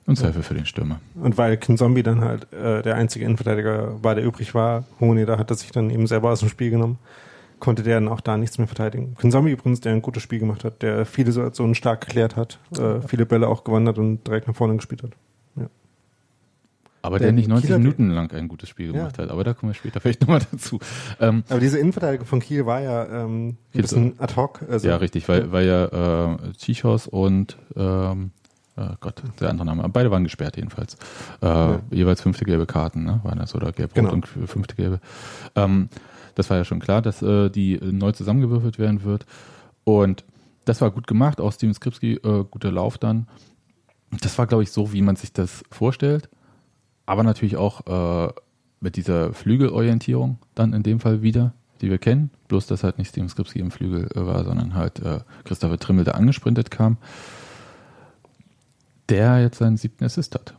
[0.06, 0.48] Und Zweifel ja.
[0.48, 1.00] für den Stürmer.
[1.16, 5.38] Und weil Kinzombie dann halt äh, der einzige Innenverteidiger war, der übrig war, Hohne, da
[5.38, 7.00] hat er sich dann eben selber aus dem Spiel genommen
[7.64, 9.16] konnte der dann auch da nichts mehr verteidigen.
[9.16, 13.00] Kinzombie übrigens, der ein gutes Spiel gemacht hat, der viele Situationen stark geklärt hat, äh,
[13.08, 15.12] viele Bälle auch gewonnen hat und direkt nach vorne gespielt hat.
[17.04, 19.24] Aber der, der nicht 90 Kieler Minuten lang ein gutes Spiel gemacht ja.
[19.24, 19.32] hat.
[19.32, 20.80] Aber da kommen wir später vielleicht nochmal dazu.
[21.20, 24.62] Ähm, aber diese Innenverteidigung von Kiel war ja ähm, ein bisschen ad hoc.
[24.70, 28.32] Also, ja, richtig, weil, weil ja äh, Chichos und ähm,
[28.76, 29.88] Oh Gott, der andere Name.
[29.90, 30.96] Beide waren gesperrt jedenfalls.
[31.44, 31.82] Äh, ja.
[31.92, 33.20] Jeweils fünfte gelbe Karten, ne?
[33.22, 34.12] Waren das oder gelb genau.
[34.12, 35.00] und fünfte gelbe.
[35.56, 35.90] Ähm,
[36.34, 39.28] das war ja schon klar, dass äh, die neu zusammengewürfelt werden wird.
[39.84, 40.24] Und
[40.66, 43.28] das war gut gemacht, auch Steven Skripski, äh, guter Lauf dann.
[44.22, 46.30] Das war, glaube ich, so, wie man sich das vorstellt.
[47.06, 48.34] Aber natürlich auch äh,
[48.80, 52.30] mit dieser Flügelorientierung dann in dem Fall wieder, die wir kennen.
[52.48, 56.06] Bloß, dass halt nicht Steven Skripski im Flügel äh, war, sondern halt äh, Christopher Trimmel,
[56.06, 56.98] der angesprintet kam.
[59.10, 60.56] Der jetzt seinen siebten Assist hat.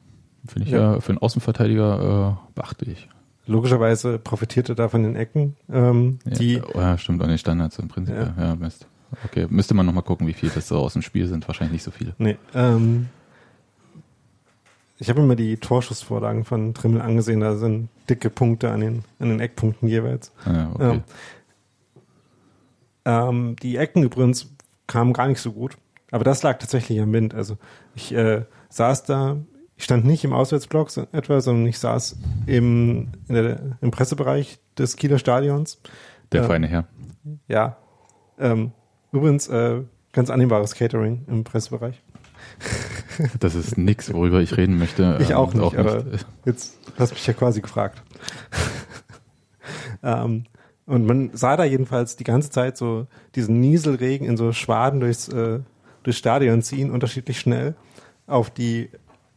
[0.46, 0.94] Finde ich ja.
[0.94, 1.00] ja.
[1.00, 3.08] für einen Außenverteidiger äh, beachtlich
[3.46, 5.56] logischerweise profitierte da von den Ecken.
[5.70, 8.14] Ähm, ja, die, oh ja, stimmt, an den Standards im Prinzip.
[8.14, 8.86] Ja, ja Mist.
[9.24, 11.46] Okay, müsste man nochmal gucken, wie viel das so aus dem Spiel sind.
[11.46, 12.14] Wahrscheinlich nicht so viele.
[12.18, 13.08] Nee, ähm,
[14.98, 19.04] ich habe mir mal die Torschussvorlagen von Trimmel angesehen, da sind dicke Punkte an den,
[19.18, 20.32] an den Eckpunkten jeweils.
[20.44, 20.90] Ah, okay.
[20.90, 21.02] ähm,
[23.04, 24.52] ähm, die Ecken übrigens
[24.86, 25.76] kamen gar nicht so gut,
[26.10, 27.34] aber das lag tatsächlich am Wind.
[27.34, 27.58] Also
[27.94, 29.36] ich äh, saß da
[29.76, 35.18] ich stand nicht im Auswärtsblock etwa, sondern ich saß im, der, im Pressebereich des Kieler
[35.18, 35.80] Stadions.
[36.32, 36.86] Der äh, feine Herr.
[37.48, 37.76] Ja.
[38.38, 38.72] Ähm,
[39.12, 42.02] übrigens, äh, ganz annehmbares Catering im Pressebereich.
[43.40, 45.18] Das ist nichts, worüber ich reden möchte.
[45.20, 45.80] Ich auch nicht, auch nicht.
[45.80, 46.04] aber
[46.44, 48.02] jetzt hast du mich ja quasi gefragt.
[50.02, 50.44] ähm,
[50.86, 55.28] und man sah da jedenfalls die ganze Zeit so diesen Nieselregen in so Schwaden durchs,
[55.28, 55.60] äh,
[56.02, 57.74] durchs Stadion ziehen, unterschiedlich schnell
[58.26, 58.90] auf die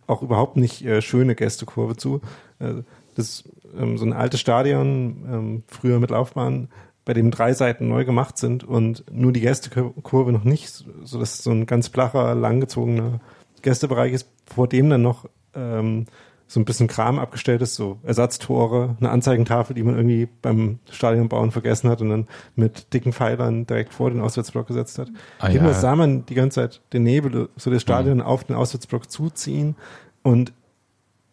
[0.08, 2.22] auch überhaupt nicht äh, schöne Gästekurve zu.
[2.60, 2.84] Äh,
[3.16, 3.44] das
[3.78, 6.70] ähm, so ein altes Stadion, ähm, früher mit Laufbahn,
[7.06, 11.42] bei dem drei Seiten neu gemacht sind und nur die Gästekurve noch nicht, so dass
[11.42, 13.22] so ein ganz flacher, langgezogener
[13.68, 16.06] Gästebereich ist, vor dem dann noch ähm,
[16.48, 21.52] so ein bisschen Kram abgestellt ist, so Ersatztore, eine Anzeigentafel, die man irgendwie beim Stadionbauen
[21.52, 25.10] vergessen hat und dann mit dicken Pfeilern direkt vor den Auswärtsblock gesetzt hat.
[25.40, 25.74] Ah, ja.
[25.74, 28.24] sah man die ganze Zeit den Nebel, so das Stadion mhm.
[28.24, 29.76] auf den Auswärtsblock zuziehen
[30.24, 30.54] und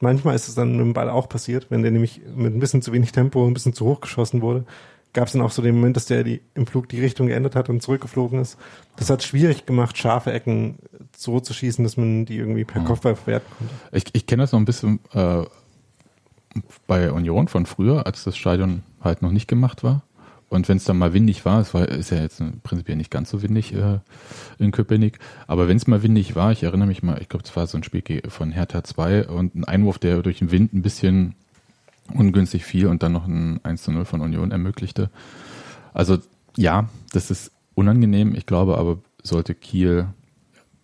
[0.00, 2.82] manchmal ist es dann mit dem Ball auch passiert, wenn der nämlich mit ein bisschen
[2.82, 4.64] zu wenig Tempo ein bisschen zu hoch geschossen wurde,
[5.14, 7.56] gab es dann auch so den Moment, dass der die, im Flug die Richtung geändert
[7.56, 8.58] hat und zurückgeflogen ist.
[8.96, 10.78] Das hat schwierig gemacht, scharfe Ecken
[11.16, 13.74] so zu schießen, dass man die irgendwie per Kopfball verwerten konnte.
[13.92, 15.44] Ich, ich kenne das noch ein bisschen äh,
[16.86, 20.02] bei Union von früher, als das Stadion halt noch nicht gemacht war.
[20.48, 23.30] Und wenn es dann mal windig war, es war, ist ja jetzt prinzipiell nicht ganz
[23.30, 23.98] so windig äh,
[24.58, 27.56] in Köpenick, aber wenn es mal windig war, ich erinnere mich mal, ich glaube, es
[27.56, 30.82] war so ein Spiel von Hertha 2 und ein Einwurf, der durch den Wind ein
[30.82, 31.34] bisschen
[32.12, 35.10] ungünstig fiel und dann noch ein 1 zu 0 von Union ermöglichte.
[35.92, 36.18] Also
[36.56, 38.34] ja, das ist unangenehm.
[38.34, 40.08] Ich glaube aber, sollte Kiel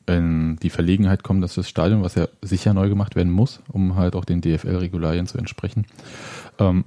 [0.07, 3.97] in die Verlegenheit kommen, dass das Stadion, was ja sicher neu gemacht werden muss, um
[3.97, 5.87] halt auch den DFL-Regularien zu entsprechen,
[6.59, 6.85] ähm,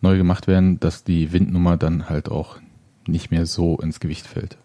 [0.00, 2.58] neu gemacht werden, dass die Windnummer dann halt auch
[3.06, 4.56] nicht mehr so ins Gewicht fällt.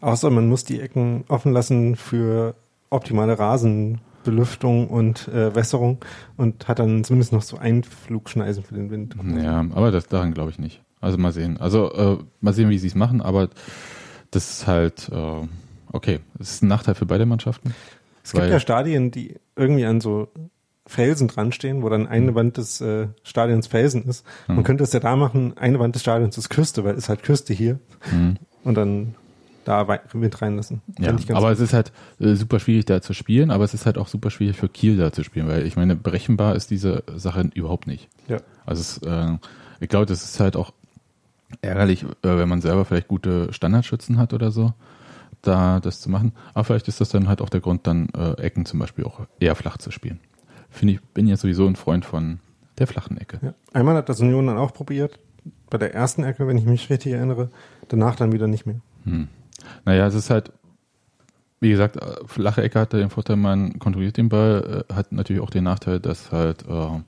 [0.00, 2.54] Außer man muss die Ecken offen lassen für
[2.90, 5.98] optimale Rasen, Belüftung und äh, Wässerung
[6.36, 9.16] und hat dann zumindest noch so Einflugschneisen für den Wind.
[9.42, 10.82] Ja, aber das daran glaube ich nicht.
[11.00, 11.56] Also mal sehen.
[11.58, 13.48] Also äh, mal sehen, wie sie es machen, aber
[14.30, 15.46] das ist halt äh,
[15.92, 16.20] okay.
[16.38, 17.74] Es ist ein Nachteil für beide Mannschaften.
[18.22, 20.28] Es gibt ja Stadien, die irgendwie an so
[20.84, 22.34] Felsen dran stehen, wo dann eine mhm.
[22.34, 24.26] Wand des äh, Stadions Felsen ist.
[24.46, 24.62] Man mhm.
[24.64, 27.54] könnte es ja da machen, eine Wand des Stadions ist Küste, weil es halt Küste
[27.54, 27.78] hier.
[28.12, 28.36] Mhm.
[28.64, 29.14] Und dann
[29.68, 30.80] da mit reinlassen.
[30.98, 31.50] Ja, aber gut.
[31.50, 34.30] es ist halt äh, super schwierig da zu spielen, aber es ist halt auch super
[34.30, 38.08] schwierig für Kiel da zu spielen, weil ich meine, berechenbar ist diese Sache überhaupt nicht.
[38.28, 38.38] Ja.
[38.64, 39.36] Also es, äh,
[39.80, 40.72] ich glaube, das ist halt auch
[41.60, 44.72] ärgerlich, äh, wenn man selber vielleicht gute Standardschützen hat oder so,
[45.42, 46.32] da das zu machen.
[46.54, 49.26] Aber vielleicht ist das dann halt auch der Grund, dann äh, Ecken zum Beispiel auch
[49.38, 50.18] eher flach zu spielen.
[50.70, 52.40] Finde ich, bin ja sowieso ein Freund von
[52.78, 53.38] der flachen Ecke.
[53.42, 53.54] Ja.
[53.74, 55.18] Einmal hat das Union dann auch probiert,
[55.68, 57.50] bei der ersten Ecke, wenn ich mich richtig erinnere,
[57.88, 58.80] danach dann wieder nicht mehr.
[59.04, 59.28] Hm.
[59.84, 60.52] Naja, es ist halt,
[61.60, 65.42] wie gesagt, äh, flache Ecke hat den Vorteil, man kontrolliert den Ball, äh, hat natürlich
[65.42, 67.00] auch den Nachteil, dass halt äh,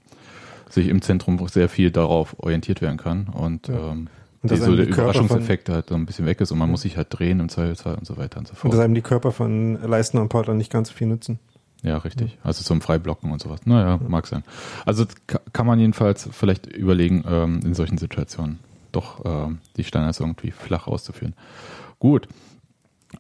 [0.69, 3.75] sich im Zentrum sehr viel darauf orientiert werden kann und, ja.
[3.75, 4.09] ähm,
[4.43, 6.73] und so der Überraschungseffekt halt so ein bisschen weg ist und man ja.
[6.73, 8.73] muss sich halt drehen im Zweifelsfall und so weiter und so fort.
[8.73, 11.39] Und dass einem die Körper von Leistner und Porter nicht ganz so viel nützen.
[11.83, 12.39] Ja, richtig.
[12.43, 13.61] Also zum Freiblocken und sowas.
[13.65, 14.09] Naja, ja.
[14.09, 14.45] mag sein.
[14.85, 15.07] Also
[15.53, 18.59] kann man jedenfalls vielleicht überlegen, ähm, in solchen Situationen
[18.93, 21.35] doch ähm, die Standards irgendwie flach auszuführen.
[21.99, 22.29] Gut.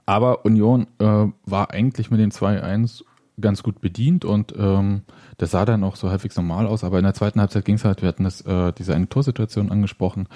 [0.07, 3.03] Aber Union äh, war eigentlich mit dem 2-1
[3.41, 5.03] ganz gut bedient und ähm,
[5.39, 7.85] das sah dann auch so halbwegs normal aus, aber in der zweiten Halbzeit ging es
[7.85, 10.29] halt, wir hatten das, äh, diese eine Torsituation angesprochen,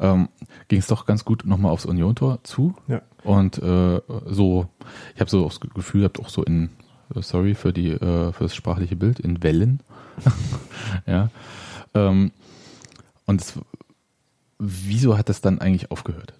[0.00, 0.28] ähm,
[0.68, 2.74] ging es doch ganz gut nochmal aufs Union-Tor zu.
[2.86, 3.02] Ja.
[3.24, 4.68] Und äh, so,
[5.14, 6.70] ich habe so das Gefühl gehabt, auch so in,
[7.14, 9.80] äh, sorry für die, äh, für das sprachliche Bild, in Wellen.
[11.06, 11.30] ja.
[11.94, 12.32] Ähm,
[13.26, 13.58] und es,
[14.58, 16.34] wieso hat das dann eigentlich aufgehört?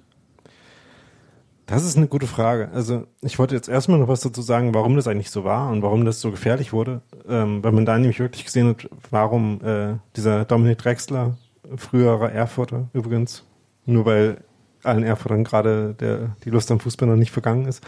[1.67, 2.71] Das ist eine gute Frage.
[2.75, 5.83] Also ich wollte jetzt erstmal noch was dazu sagen, warum das eigentlich so war und
[5.83, 7.03] warum das so gefährlich wurde.
[7.29, 11.37] Ähm, weil man da nämlich wirklich gesehen hat, warum äh, dieser Dominik Drexler,
[11.77, 13.45] früherer Erfurter übrigens,
[13.87, 14.39] nur weil
[14.83, 17.85] allen Erfurtern gerade der, die Lust am Fußball noch nicht vergangen ist,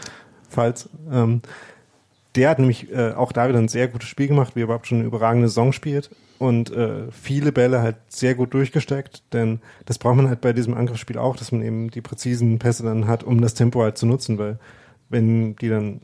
[0.49, 1.41] falls, ähm,
[2.35, 4.87] der hat nämlich äh, auch da wieder ein sehr gutes Spiel gemacht, wie er überhaupt
[4.87, 9.97] schon eine überragende Saison spielt und äh, viele Bälle halt sehr gut durchgesteckt, denn das
[9.97, 13.23] braucht man halt bei diesem Angriffsspiel auch, dass man eben die präzisen Pässe dann hat,
[13.23, 14.59] um das Tempo halt zu nutzen, weil
[15.09, 16.01] wenn die dann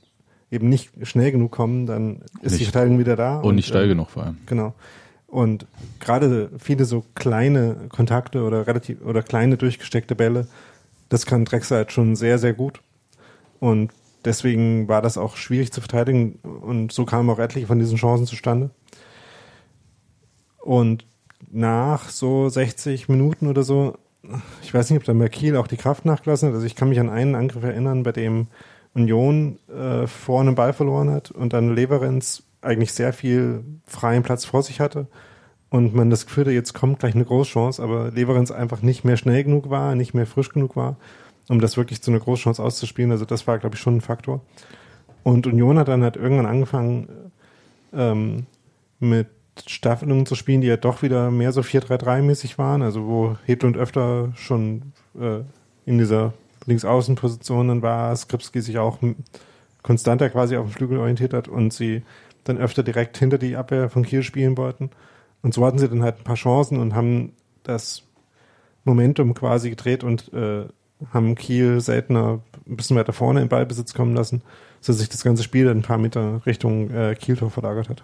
[0.51, 3.37] eben nicht schnell genug kommen, dann ist nicht, die Verteidigung wieder da.
[3.37, 4.37] Und, und nicht steil äh, genug vor allem.
[4.45, 4.73] Genau.
[5.27, 5.65] Und
[6.01, 10.47] gerade viele so kleine Kontakte oder relativ oder kleine durchgesteckte Bälle,
[11.07, 12.81] das kann Drexler halt schon sehr, sehr gut.
[13.59, 13.91] Und
[14.25, 18.25] deswegen war das auch schwierig zu verteidigen und so kamen auch etliche von diesen Chancen
[18.25, 18.71] zustande.
[20.59, 21.05] Und
[21.49, 23.97] nach so 60 Minuten oder so,
[24.61, 26.55] ich weiß nicht, ob da bei Kiel auch die Kraft nachgelassen hat.
[26.55, 28.47] Also ich kann mich an einen Angriff erinnern, bei dem
[28.93, 34.45] Union äh, vorne einen Ball verloren hat und dann Leverenz eigentlich sehr viel freien Platz
[34.45, 35.07] vor sich hatte
[35.69, 39.17] und man das Gefühl hatte, jetzt kommt gleich eine Großchance, aber Leverenz einfach nicht mehr
[39.17, 40.97] schnell genug war, nicht mehr frisch genug war,
[41.51, 43.11] um das wirklich zu einer Großchance auszuspielen.
[43.11, 44.41] Also das war, glaube ich, schon ein Faktor.
[45.21, 47.09] Und Union hat dann halt irgendwann angefangen
[47.93, 48.45] ähm,
[48.99, 49.27] mit
[49.67, 54.31] Staffelungen zu spielen, die ja doch wieder mehr so 4-3-3-mäßig waren, also wo Hedlund öfter
[54.35, 55.41] schon äh,
[55.85, 56.33] in dieser
[56.67, 58.99] Linksaußenposition dann war, Skripski sich auch
[59.83, 62.03] konstanter quasi auf dem Flügel orientiert hat und sie
[62.45, 64.89] dann öfter direkt hinter die Abwehr von Kiel spielen wollten.
[65.41, 67.33] Und so hatten sie dann halt ein paar Chancen und haben
[67.63, 68.03] das
[68.85, 70.65] Momentum quasi gedreht und äh,
[71.13, 74.41] haben Kiel seltener ein bisschen weiter vorne im Ballbesitz kommen lassen,
[74.79, 78.03] sodass sich das ganze Spiel dann ein paar Meter Richtung äh, Kieltor verlagert hat.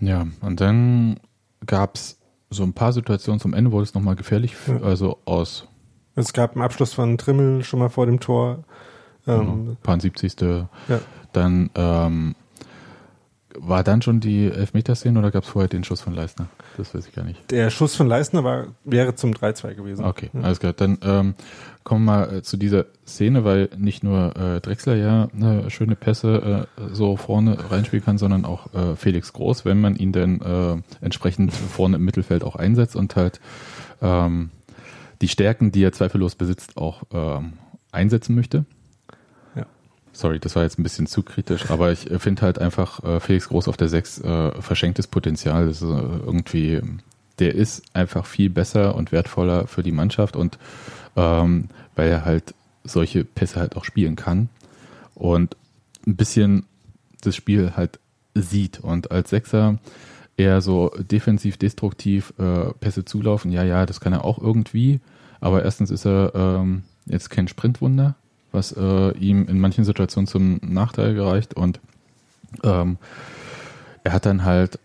[0.00, 1.20] Ja, und dann
[1.64, 2.18] gab es
[2.50, 4.80] so ein paar Situationen zum Ende, wurde es nochmal gefährlich, ja.
[4.82, 5.68] also aus.
[6.14, 8.64] Es gab einen Abschluss von Trimmel schon mal vor dem Tor.
[9.26, 10.40] Ähm, genau, paar 70.
[10.40, 10.68] Ja.
[11.32, 12.34] Dann ähm,
[13.56, 16.48] war dann schon die Elfmeterszene oder gab es vorher den Schuss von Leistner?
[16.76, 17.50] Das weiß ich gar nicht.
[17.50, 20.04] Der Schuss von Leistner war, wäre zum 3-2 gewesen.
[20.04, 20.40] Okay, ja.
[20.40, 20.72] alles klar.
[20.72, 21.34] Dann ähm,
[21.84, 25.96] kommen wir mal äh, zu dieser Szene, weil nicht nur äh, Drexler ja ne, schöne
[25.96, 30.40] Pässe äh, so vorne reinspielen kann, sondern auch äh, Felix Groß, wenn man ihn dann
[30.40, 33.40] äh, entsprechend vorne im Mittelfeld auch einsetzt und halt
[34.00, 34.50] ähm,
[35.20, 37.54] die Stärken, die er zweifellos besitzt, auch ähm,
[37.92, 38.64] einsetzen möchte.
[40.12, 43.20] Sorry, das war jetzt ein bisschen zu kritisch, aber ich äh, finde halt einfach äh,
[43.20, 45.66] Felix Groß auf der 6 äh, verschenktes Potenzial.
[45.66, 45.94] Das ist äh,
[46.26, 46.80] irgendwie,
[47.38, 50.58] der ist einfach viel besser und wertvoller für die Mannschaft und
[51.16, 54.48] ähm, weil er halt solche Pässe halt auch spielen kann
[55.14, 55.56] und
[56.06, 56.66] ein bisschen
[57.22, 57.98] das Spiel halt
[58.34, 59.78] sieht und als Sechser
[60.36, 63.52] eher so defensiv destruktiv äh, Pässe zulaufen.
[63.52, 65.00] Ja, ja, das kann er auch irgendwie,
[65.40, 68.16] aber erstens ist er ähm, jetzt kein Sprintwunder
[68.52, 71.80] was äh, ihm in manchen Situationen zum Nachteil gereicht und
[72.62, 72.98] ähm,
[74.04, 74.78] er hat dann halt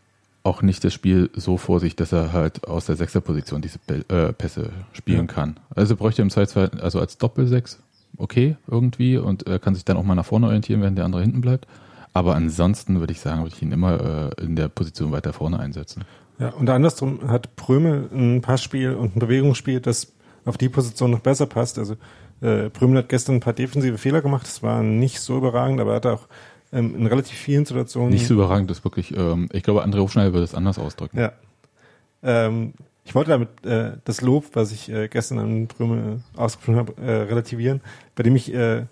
[0.44, 4.32] auch nicht das Spiel so vor sich, dass er halt aus der Sechserposition diese äh,
[4.32, 5.34] Pässe spielen ja.
[5.34, 5.60] kann.
[5.76, 7.80] Also bräuchte er im Zweifelsfall, also als Doppelsechs,
[8.18, 11.22] okay, irgendwie, und er kann sich dann auch mal nach vorne orientieren, während der andere
[11.22, 11.68] hinten bleibt.
[12.14, 15.60] Aber ansonsten würde ich sagen, würde ich ihn immer äh, in der Position weiter vorne
[15.60, 16.04] einsetzen.
[16.40, 20.14] Ja, und andersrum hat Prömel ein Passspiel und ein Bewegungsspiel, das
[20.46, 21.78] auf die Position noch besser passt.
[21.78, 21.96] Also
[22.42, 25.92] äh, Prömel hat gestern ein paar defensive Fehler gemacht, das war nicht so überragend, aber
[25.92, 26.28] er hat auch
[26.72, 28.12] ähm, in relativ vielen Situationen.
[28.12, 31.20] Nicht so überragend, das ist wirklich, ähm, ich glaube, André Hofschneider würde es anders ausdrücken.
[31.20, 31.32] Ja.
[32.24, 32.74] Ähm,
[33.06, 37.24] ich wollte damit äh, das Lob, was ich äh, gestern an Prömel ausgesprochen habe, äh,
[37.24, 37.82] relativieren,
[38.16, 38.86] bei dem ich äh,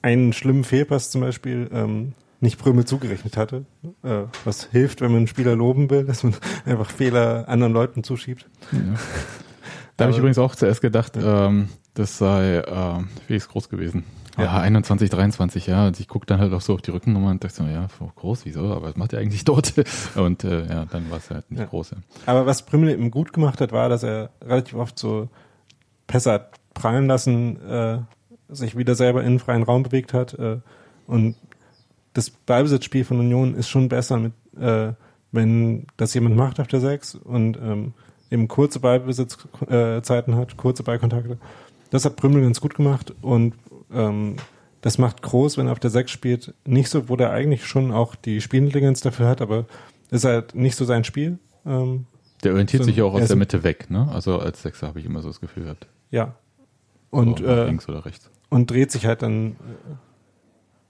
[0.00, 3.66] einen schlimmen Fehlpass zum Beispiel ähm, nicht Prömel zugerechnet hatte.
[4.02, 6.34] Äh, was hilft, wenn man einen Spieler loben will, dass man
[6.64, 8.46] einfach Fehler anderen Leuten zuschiebt.
[8.72, 8.78] Ja.
[9.96, 14.04] Da habe ich übrigens auch zuerst gedacht, ähm, das sei äh, Felix Groß gewesen.
[14.38, 15.86] Ja, 21, 23, ja.
[15.86, 18.44] Und ich gucke dann halt auch so auf die Rückennummer und dachte so, ja, groß,
[18.44, 18.60] wieso?
[18.70, 19.72] Aber was macht er eigentlich dort?
[20.14, 21.64] Und äh, ja, dann war es halt nicht ja.
[21.66, 21.92] groß.
[21.92, 21.96] Ja.
[22.26, 25.30] Aber was Prümmel eben gut gemacht hat, war, dass er relativ oft so
[26.06, 27.98] Pässe hat prallen lassen, äh,
[28.50, 30.34] sich wieder selber in freien Raum bewegt hat.
[30.34, 30.58] Äh,
[31.06, 31.36] und
[32.12, 34.92] das Ballbesitzspiel von Union ist schon besser, mit, äh,
[35.32, 37.94] wenn das jemand macht auf der 6 und ähm,
[38.30, 41.38] eben kurze Ballbesitzzeiten hat, kurze Ballkontakte.
[41.90, 43.54] Das hat Prümmel ganz gut gemacht und
[43.92, 44.36] ähm,
[44.80, 47.92] das macht Groß, wenn er auf der 6 spielt, nicht so, wo der eigentlich schon
[47.92, 49.66] auch die Spielintelligenz dafür hat, aber
[50.10, 51.38] ist halt nicht so sein Spiel.
[51.64, 52.06] Ähm,
[52.44, 54.08] der orientiert so, sich ja auch aus der Mitte weg, ne?
[54.12, 55.88] Also als Sechser habe ich immer so das Gefühl gehabt.
[56.10, 56.36] Ja.
[57.10, 58.30] Und so, äh, links oder rechts.
[58.48, 59.54] Und dreht sich halt dann, äh,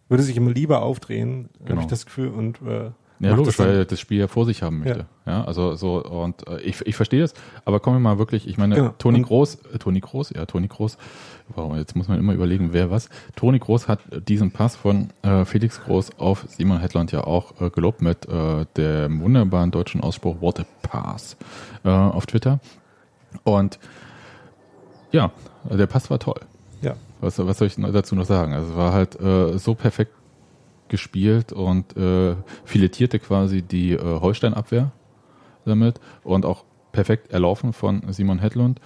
[0.08, 1.70] würde sich immer lieber aufdrehen, genau.
[1.70, 4.62] habe ich das Gefühl, und äh, ja, logisch, weil er das Spiel ja vor sich
[4.62, 5.06] haben möchte.
[5.24, 8.48] Ja, ja also so und äh, ich, ich verstehe das, aber kommen wir mal wirklich,
[8.48, 8.94] ich meine, genau.
[8.98, 10.98] Toni Groß, äh, Toni Groß, ja, Toni Groß,
[11.54, 13.08] wow, jetzt muss man immer überlegen, wer was.
[13.34, 17.70] Toni Groß hat diesen Pass von äh, Felix Groß auf Simon Hetland ja auch äh,
[17.70, 21.36] gelobt mit äh, dem wunderbaren deutschen Ausspruch What a Pass
[21.84, 22.60] äh, auf Twitter.
[23.44, 23.78] Und
[25.12, 25.32] ja,
[25.70, 26.40] der Pass war toll.
[26.82, 26.96] Ja.
[27.20, 28.52] Was, was soll ich dazu noch sagen?
[28.52, 30.12] Also es war halt äh, so perfekt
[30.88, 34.92] gespielt und äh, filetierte quasi die äh, Holstein-Abwehr
[35.64, 38.80] damit und auch perfekt erlaufen von Simon Hedlund.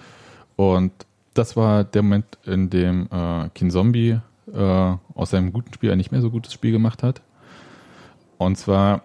[0.55, 0.91] Und
[1.33, 4.19] das war der Moment, in dem äh, Kinzombie
[4.53, 7.21] äh, aus seinem guten Spiel ein nicht mehr so gutes Spiel gemacht hat.
[8.37, 9.03] Und zwar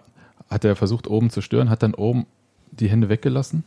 [0.49, 2.25] hat er versucht, oben zu stören, hat dann oben
[2.71, 3.63] die Hände weggelassen,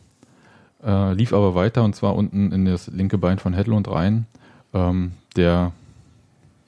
[0.83, 4.25] äh, lief aber weiter und zwar unten in das linke Bein von Hedlund rein.
[4.73, 5.71] Ähm, der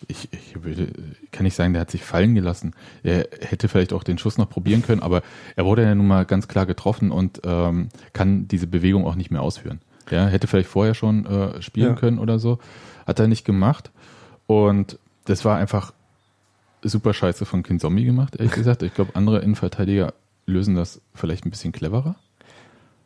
[0.07, 0.87] ich, ich würde,
[1.31, 2.73] kann nicht sagen, der hat sich fallen gelassen.
[3.03, 5.21] Er hätte vielleicht auch den Schuss noch probieren können, aber
[5.55, 9.31] er wurde ja nun mal ganz klar getroffen und ähm, kann diese Bewegung auch nicht
[9.31, 9.81] mehr ausführen.
[10.09, 11.95] Ja, hätte vielleicht vorher schon äh, spielen ja.
[11.95, 12.59] können oder so.
[13.07, 13.91] Hat er nicht gemacht.
[14.47, 15.93] Und das war einfach
[16.81, 18.83] super scheiße von Kind Zombie gemacht, ehrlich gesagt.
[18.83, 20.13] Ich glaube, andere Innenverteidiger
[20.45, 22.15] lösen das vielleicht ein bisschen cleverer.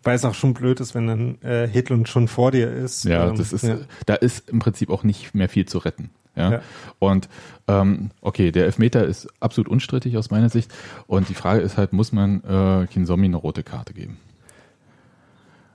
[0.04, 3.04] Weil es auch schon blöd ist, wenn dann äh, Hitlund schon vor dir ist.
[3.04, 3.78] Ja, ähm, das ist, ja.
[4.06, 6.10] da ist im Prinzip auch nicht mehr viel zu retten.
[6.38, 6.52] Ja?
[6.52, 6.62] ja.
[7.00, 7.28] Und
[7.68, 10.74] ähm, okay, der Elfmeter ist absolut unstrittig aus meiner Sicht.
[11.08, 14.18] Und die Frage ist halt, muss man äh, Kinsomi eine rote Karte geben?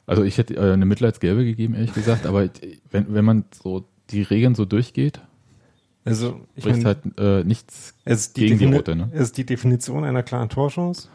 [0.06, 2.48] Also ich hätte äh, eine Mitleidsgelbe gegeben, ehrlich gesagt, aber
[2.90, 5.20] wenn, wenn man so die Regeln so durchgeht,
[6.04, 7.94] also ich spricht halt äh, nichts
[8.34, 8.96] gegen die rote.
[8.96, 9.10] Ne?
[9.12, 11.08] Ist die Definition einer klaren Torchance?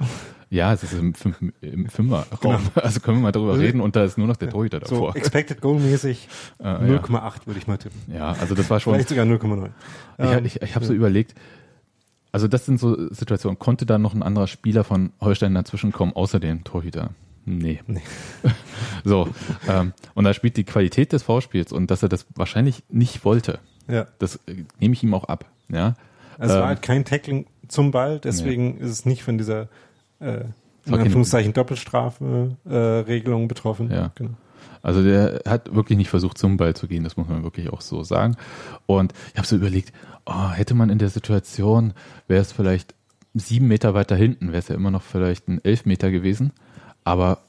[0.49, 2.25] Ja, es ist im, Fünf im Fünferraum.
[2.41, 2.60] Genau.
[2.75, 5.12] Also können wir mal drüber reden und da ist nur noch der Torhüter davor.
[5.13, 6.29] So, expected Goal mäßig
[6.60, 7.33] äh, 0,8 ja.
[7.45, 7.99] würde ich mal tippen.
[8.13, 8.93] Ja, also das war schon.
[8.93, 9.69] Vielleicht sogar 0,9.
[10.45, 11.36] Ich, ich, ich habe so überlegt,
[12.31, 13.60] also das sind so Situationen.
[13.60, 17.12] Konnte da noch ein anderer Spieler von Holstein dazwischen kommen, außer dem Torhüter?
[17.45, 17.79] Nee.
[17.88, 18.01] nee.
[19.05, 19.29] so,
[19.69, 23.60] ähm, und da spielt die Qualität des V-Spiels und dass er das wahrscheinlich nicht wollte.
[23.88, 24.07] Ja.
[24.19, 25.45] Das äh, nehme ich ihm auch ab.
[25.69, 25.95] Ja.
[26.38, 28.83] Also es ähm, war halt kein Tackling zum Ball, deswegen nee.
[28.83, 29.69] ist es nicht von dieser
[30.19, 30.45] äh,
[30.86, 33.91] in Anführungszeichen Doppelstrafe-Regelung äh, betroffen.
[33.91, 34.12] Ja.
[34.15, 34.32] Genau.
[34.82, 37.82] Also der hat wirklich nicht versucht, zum Ball zu gehen, das muss man wirklich auch
[37.82, 38.38] so sagen.
[38.86, 39.91] Und ich habe so überlegt,
[40.25, 41.93] oh, hätte man in der Situation,
[42.27, 42.95] wäre es vielleicht
[43.34, 46.53] sieben Meter weiter hinten, wäre es ja immer noch vielleicht ein Elfmeter gewesen.
[47.03, 47.39] Aber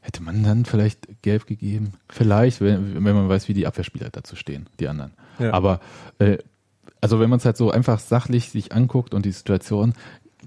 [0.00, 1.92] hätte man dann vielleicht gelb gegeben?
[2.08, 5.12] Vielleicht, wenn, wenn man weiß, wie die Abwehrspieler dazu stehen, die anderen.
[5.38, 5.52] Ja.
[5.52, 5.80] Aber
[6.18, 6.38] äh,
[7.00, 9.94] also wenn man es halt so einfach sachlich sich anguckt und die Situation,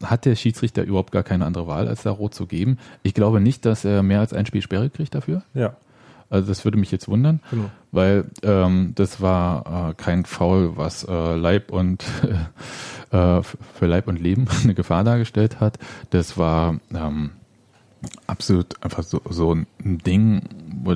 [0.04, 2.78] hat der Schiedsrichter überhaupt gar keine andere Wahl, als da rot zu geben.
[3.04, 5.43] Ich glaube nicht, dass er mehr als ein Spiel Sperre kriegt dafür.
[5.54, 5.76] Ja.
[6.30, 7.70] Also das würde mich jetzt wundern, genau.
[7.91, 12.04] weil ähm, das war äh, kein Foul, was äh, Leib und
[13.12, 15.78] äh, für Leib und Leben eine Gefahr dargestellt hat.
[16.10, 17.32] Das war ähm,
[18.26, 20.41] absolut einfach so, so ein Ding,
[20.84, 20.95] wo,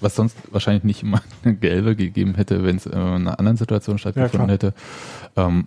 [0.00, 3.98] was sonst wahrscheinlich nicht immer eine gelbe gegeben hätte, wenn es in einer anderen Situation
[3.98, 4.74] stattgefunden ja, hätte.
[5.34, 5.66] Ähm,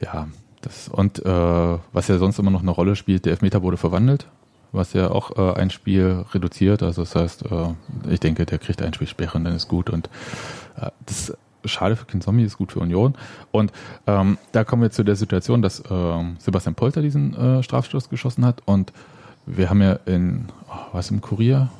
[0.00, 0.28] ja,
[0.64, 4.26] das, und äh, was ja sonst immer noch eine Rolle spielt, der Elfmeter wurde verwandelt.
[4.74, 6.82] was ja auch äh, ein Spiel reduziert.
[6.82, 7.68] Also das heißt, äh,
[8.10, 9.88] ich denke, der kriegt ein Spiel Sperre und dann ist gut.
[9.88, 10.08] Und
[10.76, 13.14] äh, das ist schade für Kinzombie, ist gut für Union.
[13.52, 13.72] Und
[14.06, 18.44] ähm, da kommen wir zu der Situation, dass ähm, Sebastian Polter diesen äh, Strafstoß geschossen
[18.44, 18.62] hat.
[18.66, 18.92] Und
[19.46, 21.70] wir haben ja in, oh, was im Kurier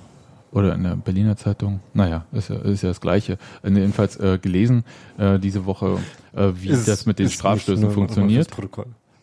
[0.53, 4.85] oder in der Berliner Zeitung, naja, ist ja, ist ja das Gleiche, jedenfalls äh, gelesen
[5.19, 5.99] äh, diese Woche,
[6.35, 8.49] äh, wie ist, das mit den Strafstößen funktioniert.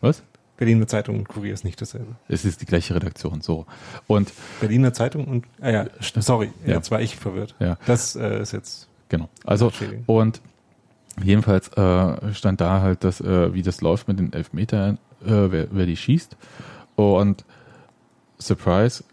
[0.00, 0.22] Was?
[0.56, 2.14] Berliner Zeitung und Kurier ist nicht dasselbe.
[2.28, 3.66] Es ist die gleiche Redaktion, so.
[4.06, 6.74] Und Berliner Zeitung und, ah ja, sorry, ja.
[6.74, 7.54] jetzt war ich verwirrt.
[7.58, 7.78] Ja.
[7.86, 8.88] Das äh, ist jetzt.
[9.08, 9.28] Genau.
[9.44, 9.72] Also,
[10.06, 10.40] und
[11.22, 15.66] jedenfalls äh, stand da halt, dass, äh, wie das läuft mit den Elfmetern, äh, wer,
[15.70, 16.36] wer die schießt.
[16.94, 17.44] Und
[18.38, 19.04] Surprise,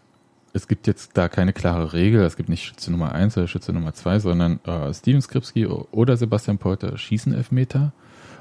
[0.52, 2.22] es gibt jetzt da keine klare Regel.
[2.22, 6.16] Es gibt nicht Schütze Nummer 1 oder Schütze Nummer 2, sondern äh, Steven Skripski oder
[6.16, 7.92] Sebastian Polter schießen Elfmeter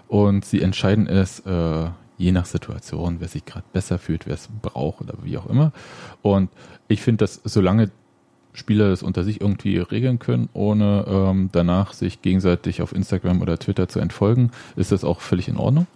[0.07, 4.49] und sie entscheiden es äh, je nach Situation, wer sich gerade besser fühlt, wer es
[4.61, 5.71] braucht oder wie auch immer.
[6.21, 6.49] Und
[6.87, 7.91] ich finde, dass solange
[8.53, 13.57] Spieler das unter sich irgendwie regeln können, ohne ähm, danach sich gegenseitig auf Instagram oder
[13.57, 15.87] Twitter zu entfolgen, ist das auch völlig in Ordnung.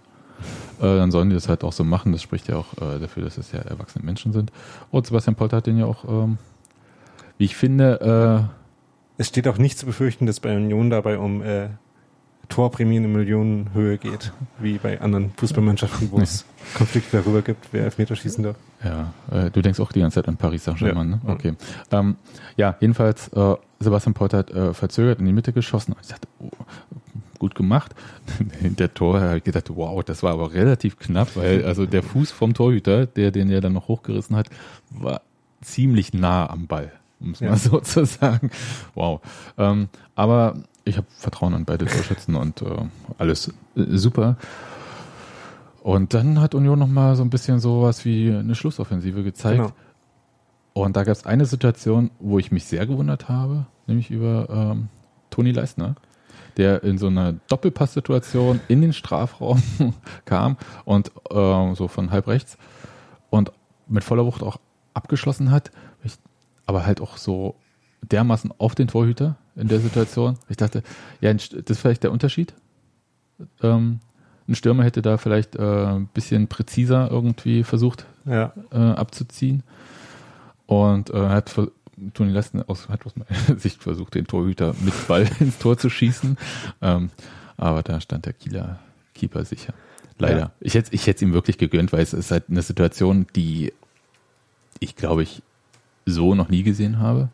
[0.83, 2.11] Äh, dann sollen die das halt auch so machen.
[2.11, 4.51] Das spricht ja auch äh, dafür, dass es ja erwachsene Menschen sind.
[4.91, 6.37] Und Sebastian Polter hat den ja auch, ähm,
[7.37, 8.49] wie ich finde,
[9.17, 11.43] äh, es steht auch nicht zu befürchten, dass bei Union dabei um
[12.49, 18.43] Torprämien in Millionenhöhe geht, wie bei anderen Fußballmannschaften, wo es Konflikte darüber gibt, wer Elfmeterschießen
[18.43, 18.55] darf.
[18.83, 21.15] Ja, äh, du denkst auch die ganze Zeit an Paris Saint-Germain, ja.
[21.15, 21.33] ne?
[21.33, 21.53] Okay.
[21.91, 22.15] Ähm,
[22.57, 25.95] ja, jedenfalls, äh, Sebastian Porter hat äh, verzögert in die Mitte geschossen.
[26.01, 26.49] Ich dachte, oh,
[27.43, 27.93] gut gemacht.
[28.61, 32.53] der Torhüter hat gedacht, wow, das war aber relativ knapp, weil also der Fuß vom
[32.53, 34.47] Torhüter, der den ja dann noch hochgerissen hat,
[34.89, 35.21] war
[35.59, 37.49] ziemlich nah am Ball, um es ja.
[37.49, 38.49] mal so zu sagen.
[38.95, 39.19] Wow.
[39.57, 42.65] Ähm, aber ich habe Vertrauen an beide Torschützen und äh,
[43.17, 44.37] alles äh, super.
[45.81, 49.57] Und dann hat Union nochmal so ein bisschen sowas wie eine Schlussoffensive gezeigt.
[49.57, 49.73] Genau.
[50.71, 54.87] Und da gab es eine Situation, wo ich mich sehr gewundert habe, nämlich über ähm,
[55.29, 55.95] Toni Leistner,
[56.57, 59.61] der in so einer Doppelpasssituation in den Strafraum
[60.25, 62.57] kam und äh, so von halb rechts
[63.29, 63.51] und
[63.87, 64.57] mit voller Wucht auch
[64.93, 65.71] abgeschlossen hat,
[66.65, 67.55] aber halt auch so
[68.01, 70.37] dermaßen auf den Torhüter in der Situation.
[70.49, 70.83] Ich dachte,
[71.21, 72.53] ja, das ist vielleicht der Unterschied.
[73.61, 73.99] Ähm,
[74.47, 78.53] ein Stürmer hätte da vielleicht äh, ein bisschen präziser irgendwie versucht ja.
[78.71, 79.63] äh, abzuziehen.
[80.65, 81.49] Und äh, hat
[82.13, 85.89] Toni Lesten aus, hat aus meiner Sicht versucht, den Torhüter mit Ball ins Tor zu
[85.89, 86.37] schießen.
[86.81, 87.09] Ähm,
[87.57, 88.79] aber da stand der Kieler
[89.13, 89.73] Keeper sicher.
[90.17, 90.39] Leider.
[90.39, 90.51] Ja.
[90.59, 93.73] Ich hätte ich es ihm wirklich gegönnt, weil es ist halt eine Situation, die
[94.79, 95.41] ich glaube ich
[96.05, 97.29] so noch nie gesehen habe.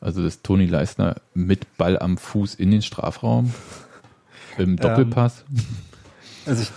[0.00, 3.52] Also dass Toni Leisner mit Ball am Fuß in den Strafraum
[4.58, 5.44] im ähm, Doppelpass.
[5.48, 5.64] Ähm,
[6.46, 6.70] also ich,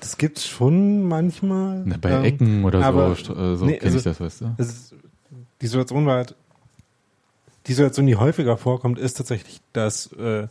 [0.00, 1.82] das gibt's schon manchmal.
[1.84, 4.54] Na, bei ähm, Ecken oder so, äh, so nee, kenne also, ich das, weißt du?
[4.58, 4.94] Ist,
[5.60, 6.34] die Situation war halt,
[7.66, 10.48] die Situation, die häufiger vorkommt, ist tatsächlich, dass äh,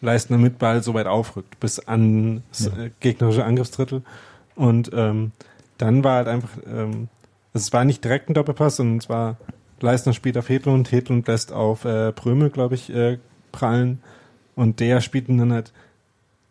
[0.00, 2.84] Leistner mit Ball so weit aufrückt, bis an das ja.
[2.84, 4.02] äh, gegnerische Angriffsdrittel.
[4.54, 5.32] Und ähm,
[5.78, 7.08] dann war halt einfach, ähm,
[7.54, 9.36] es war nicht direkt ein Doppelpass, sondern es war
[9.80, 13.18] Leistner spielt auf Hedlund, Hedlund lässt auf äh, Prömel, glaube ich, äh,
[13.50, 14.00] prallen
[14.54, 15.72] und der spielt ihn dann halt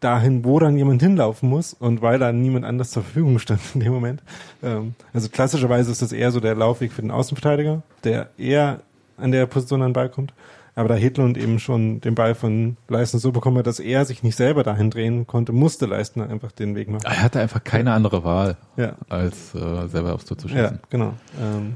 [0.02, 3.82] dahin, wo dann jemand hinlaufen muss und weil da niemand anders zur Verfügung stand in
[3.82, 4.22] dem Moment.
[4.64, 8.82] Ähm, also klassischerweise ist das eher so der Laufweg für den Außenverteidiger, der eher
[9.22, 10.34] an der Position an den Ball kommt.
[10.74, 14.24] Aber da Hedlund eben schon den Ball von Leistner so bekommen hat, dass er sich
[14.24, 17.04] nicht selber dahin drehen konnte, musste Leistner einfach den Weg machen.
[17.04, 18.94] Er hatte einfach keine andere Wahl, ja.
[19.10, 20.64] als äh, selber aufs Tor zu schießen.
[20.64, 21.14] Ja, genau.
[21.42, 21.76] Ähm,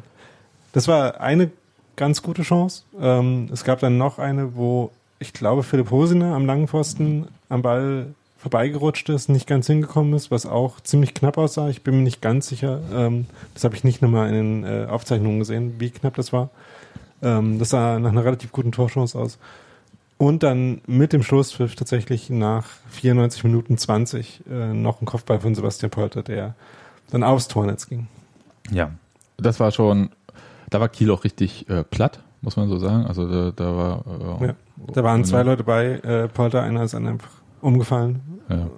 [0.72, 1.52] das war eine
[1.98, 2.84] ganz gute Chance.
[3.00, 7.62] Ähm, es gab dann noch eine, wo ich glaube Philipp Hosiner am langen Pfosten am
[7.62, 11.70] Ball vorbeigerutscht ist, nicht ganz hingekommen ist, was auch ziemlich knapp aussah.
[11.70, 12.80] Ich bin mir nicht ganz sicher.
[12.94, 16.50] Ähm, das habe ich nicht nochmal in den äh, Aufzeichnungen gesehen, wie knapp das war.
[17.22, 19.38] Ähm, das sah nach einer relativ guten Torchance aus.
[20.18, 25.56] Und dann mit dem Schlusspfiff tatsächlich nach 94 Minuten 20 äh, noch ein Kopfball von
[25.56, 26.56] Sebastian Polter, der
[27.12, 28.08] dann aufs Tornetz ging.
[28.72, 28.92] Ja,
[29.38, 30.10] das war schon
[30.70, 33.06] da war Kiel auch richtig äh, platt, muss man so sagen.
[33.06, 34.40] Also da, da war.
[34.42, 34.56] Äh, ja,
[34.94, 37.30] da waren zwei Leute bei, äh, Polter, einer ist dann einfach
[37.62, 38.22] umgefallen.
[38.50, 38.70] Ja.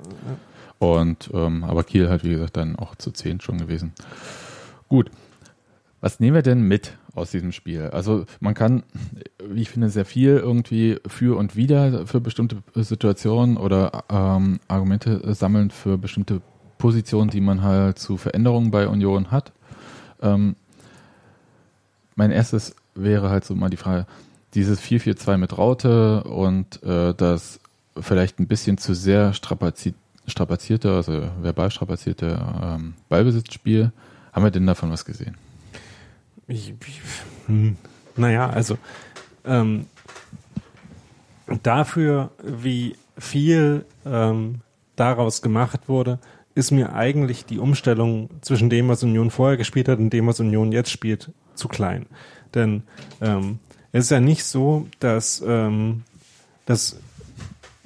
[0.79, 3.93] Und ähm, aber Kiel hat, wie gesagt, dann auch zu zehn schon gewesen.
[4.89, 5.09] Gut.
[6.01, 7.89] Was nehmen wir denn mit aus diesem Spiel?
[7.91, 8.83] Also man kann,
[9.43, 15.33] wie ich finde, sehr viel irgendwie für und wieder für bestimmte Situationen oder ähm, Argumente
[15.33, 16.41] sammeln für bestimmte
[16.77, 19.51] Positionen, die man halt zu Veränderungen bei Union hat.
[20.21, 20.55] Ähm,
[22.15, 24.05] mein erstes wäre halt so mal die Frage,
[24.53, 27.59] dieses 4-4-2 mit Raute und äh, das
[27.99, 29.93] vielleicht ein bisschen zu sehr strapazi
[30.29, 33.93] strapazierte, also verbal strapazierte ähm, Ballbesitzspiel.
[34.33, 35.37] Haben wir denn davon was gesehen?
[36.47, 37.01] Ich, ich,
[37.47, 37.77] hm,
[38.15, 38.77] naja, also
[39.45, 39.87] ähm,
[41.63, 44.61] dafür, wie viel ähm,
[44.95, 46.19] daraus gemacht wurde,
[46.55, 50.39] ist mir eigentlich die Umstellung zwischen dem, was Union vorher gespielt hat und dem, was
[50.39, 52.07] Union jetzt spielt, zu klein.
[52.55, 52.83] Denn
[53.21, 53.59] ähm,
[53.91, 56.03] es ist ja nicht so, dass, ähm,
[56.65, 56.99] dass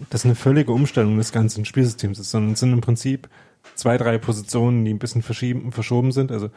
[0.10, 3.28] das eine völlige Umstellung des ganzen Spielsystems ist, sondern es sind im Prinzip
[3.76, 6.32] zwei, drei Positionen, die ein bisschen verschieben, verschoben sind.
[6.32, 6.50] Also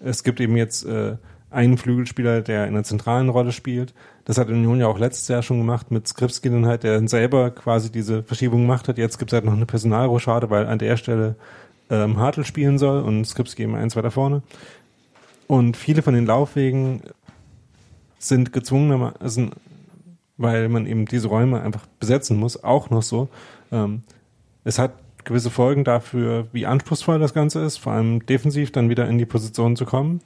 [0.00, 1.16] es gibt eben jetzt äh,
[1.50, 3.92] einen Flügelspieler, der in einer zentralen Rolle spielt.
[4.24, 7.08] Das hat Union ja auch letztes Jahr schon gemacht mit Skripski dann halt, der dann
[7.08, 8.98] selber quasi diese Verschiebung gemacht hat.
[8.98, 11.34] Jetzt gibt es halt noch eine Personalrochade, weil an der Stelle
[11.90, 14.42] ähm, Hartl spielen soll und Skripski eben eins weiter vorne.
[15.48, 17.02] Und viele von den Laufwegen
[18.18, 19.50] sind gezwungenermaßen,
[20.36, 23.28] weil man eben diese Räume einfach besetzen muss, auch noch so.
[23.72, 24.02] Ähm,
[24.62, 24.92] es hat
[25.30, 29.26] gewisse Folgen dafür, wie anspruchsvoll das Ganze ist, vor allem defensiv dann wieder in die
[29.26, 30.20] Position zu kommen.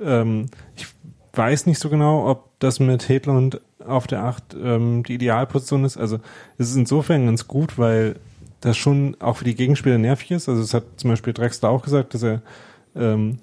[0.00, 0.46] Ähm,
[0.76, 0.86] ich
[1.32, 5.96] weiß nicht so genau, ob das mit Hedlund auf der Acht ähm, die Idealposition ist.
[5.96, 6.18] Also
[6.58, 8.16] es ist insofern ganz gut, weil
[8.60, 10.48] das schon auch für die Gegenspieler nervig ist.
[10.48, 12.42] Also es hat zum Beispiel Drexler auch gesagt, dass er
[12.94, 13.38] ähm,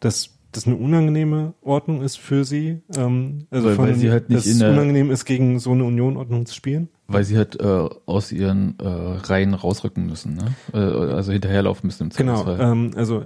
[0.00, 2.80] dass das eine unangenehme Ordnung ist für sie.
[2.96, 5.84] Ähm, also weil, von, weil sie halt nicht dass es unangenehm ist, gegen so eine
[5.84, 6.88] Union-Ordnung zu spielen.
[7.08, 10.54] Weil sie halt äh, aus ihren äh, Reihen rausrücken müssen, ne?
[10.72, 13.24] Äh, also hinterherlaufen müssen im Genau, ähm, also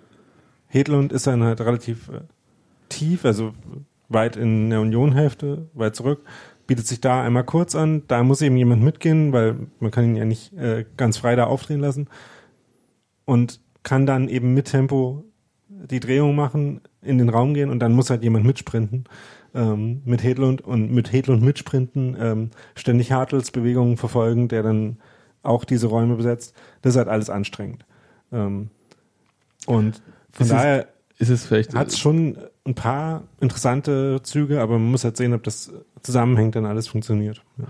[0.66, 2.20] Hedlund ist dann halt relativ äh,
[2.88, 3.52] tief, also
[4.08, 6.24] weit in der Unionhälfte, weit zurück,
[6.66, 10.16] bietet sich da einmal kurz an, da muss eben jemand mitgehen, weil man kann ihn
[10.16, 12.08] ja nicht äh, ganz frei da aufdrehen lassen
[13.24, 15.24] und kann dann eben mit Tempo
[15.88, 19.04] die Drehung machen, in den Raum gehen und dann muss halt jemand mitsprinten
[19.54, 24.98] ähm, mit Hedlund und mit Hedlund mitsprinten, ähm, ständig Hartels Bewegungen verfolgen, der dann
[25.42, 26.54] auch diese Räume besetzt.
[26.82, 27.84] Das ist halt alles anstrengend.
[28.32, 28.70] Ähm,
[29.66, 30.02] und
[30.32, 34.78] von ist daher es, ist es vielleicht hat es schon ein paar interessante Züge, aber
[34.78, 35.72] man muss halt sehen, ob das
[36.02, 37.42] zusammenhängt, dann alles funktioniert.
[37.58, 37.64] Ja.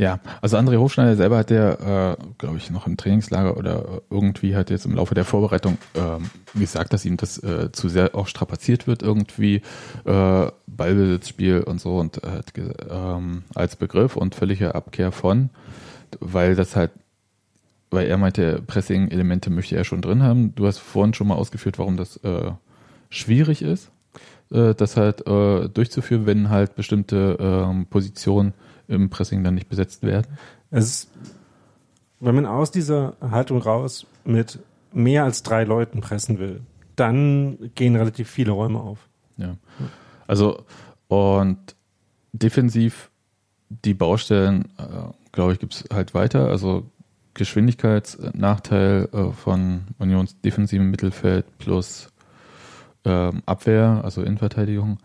[0.00, 4.56] Ja, also André Hofschneider selber hat der, äh, glaube ich, noch im Trainingslager oder irgendwie
[4.56, 8.26] hat jetzt im Laufe der Vorbereitung ähm, gesagt, dass ihm das äh, zu sehr auch
[8.26, 9.56] strapaziert wird, irgendwie
[10.06, 12.40] äh, Ballbesitzspiel und so und äh,
[12.88, 15.50] ähm, als Begriff und völlige Abkehr von,
[16.18, 16.92] weil das halt,
[17.90, 20.54] weil er meinte, Pressing-Elemente möchte er schon drin haben.
[20.54, 22.52] Du hast vorhin schon mal ausgeführt, warum das äh,
[23.10, 23.90] schwierig ist,
[24.50, 28.54] äh, das halt äh, durchzuführen, wenn halt bestimmte äh, Positionen
[28.90, 30.26] im Pressing dann nicht besetzt werden?
[30.70, 31.08] Es
[32.20, 34.60] wenn man aus dieser Haltung raus mit
[34.92, 36.60] mehr als drei Leuten pressen will,
[36.96, 39.08] dann gehen relativ viele Räume auf.
[39.38, 39.56] Ja.
[40.26, 40.64] Also,
[41.08, 41.58] und
[42.32, 43.10] defensiv
[43.70, 46.48] die Baustellen, äh, glaube ich, gibt es halt weiter.
[46.48, 46.90] Also
[47.34, 52.08] Geschwindigkeitsnachteil äh, von Unions defensiven Mittelfeld plus
[53.04, 54.98] ähm, Abwehr, also Innenverteidigung,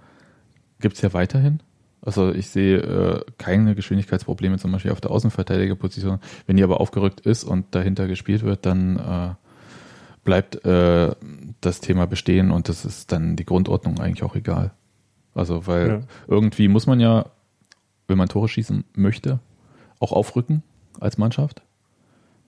[0.81, 1.61] gibt es ja weiterhin.
[2.05, 6.19] Also ich sehe äh, keine Geschwindigkeitsprobleme zum Beispiel auf der Außenverteidigerposition.
[6.45, 9.33] Wenn die aber aufgerückt ist und dahinter gespielt wird, dann äh,
[10.23, 11.15] bleibt äh,
[11.61, 14.71] das Thema bestehen und das ist dann die Grundordnung eigentlich auch egal.
[15.33, 15.99] Also weil ja.
[16.27, 17.25] irgendwie muss man ja,
[18.07, 19.39] wenn man Tore schießen möchte,
[19.99, 20.61] auch aufrücken
[20.99, 21.63] als Mannschaft.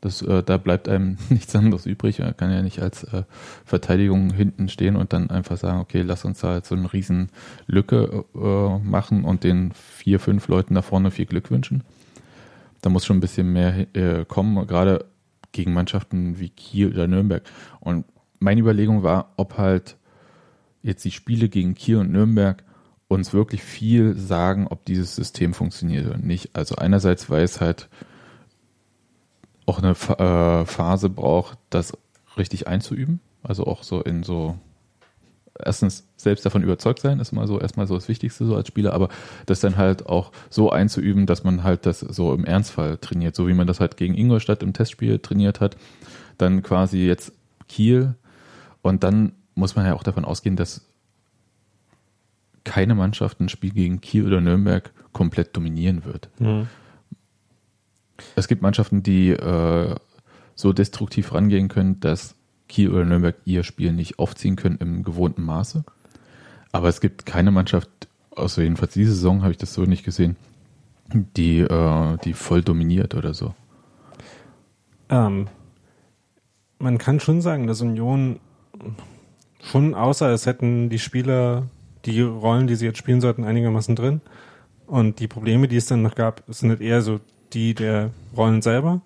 [0.07, 2.19] Das, äh, da bleibt einem nichts anderes übrig.
[2.19, 3.23] Man kann ja nicht als äh,
[3.65, 7.29] Verteidigung hinten stehen und dann einfach sagen, okay, lass uns da jetzt so eine riesen
[7.65, 11.83] Lücke äh, machen und den vier, fünf Leuten da vorne viel Glück wünschen.
[12.79, 15.03] Da muss schon ein bisschen mehr äh, kommen, gerade
[15.51, 17.43] gegen Mannschaften wie Kiel oder Nürnberg.
[17.81, 18.05] Und
[18.39, 19.97] meine Überlegung war, ob halt
[20.83, 22.63] jetzt die Spiele gegen Kiel und Nürnberg
[23.09, 26.55] uns wirklich viel sagen, ob dieses System funktioniert oder nicht.
[26.55, 27.89] Also einerseits, weil es halt
[29.67, 31.95] auch eine äh, Phase braucht, das
[32.37, 33.19] richtig einzuüben.
[33.43, 34.57] Also auch so in so
[35.63, 38.93] erstens selbst davon überzeugt sein, ist mal so erstmal so das Wichtigste so als Spieler,
[38.93, 39.09] aber
[39.45, 43.47] das dann halt auch so einzuüben, dass man halt das so im Ernstfall trainiert, so
[43.47, 45.77] wie man das halt gegen Ingolstadt im Testspiel trainiert hat,
[46.37, 47.33] dann quasi jetzt
[47.67, 48.15] Kiel
[48.81, 50.85] und dann muss man ja auch davon ausgehen, dass
[52.63, 56.29] keine Mannschaft ein Spiel gegen Kiel oder Nürnberg komplett dominieren wird.
[56.39, 56.67] Mhm.
[58.35, 59.95] Es gibt Mannschaften, die äh,
[60.55, 62.35] so destruktiv rangehen können, dass
[62.67, 65.83] Kiel oder Nürnberg ihr Spiel nicht aufziehen können im gewohnten Maße.
[66.71, 67.89] Aber es gibt keine Mannschaft,
[68.31, 70.35] außer jedenfalls diese Saison habe ich das so nicht gesehen,
[71.13, 73.53] die, äh, die voll dominiert oder so.
[75.09, 75.47] Ähm,
[76.79, 78.39] man kann schon sagen, dass Union
[79.61, 81.67] schon außer es hätten die Spieler
[82.05, 84.21] die Rollen, die sie jetzt spielen sollten, einigermaßen drin.
[84.85, 87.19] Und die Probleme, die es dann noch gab, sind nicht eher so
[87.53, 89.01] die der Rollen selber.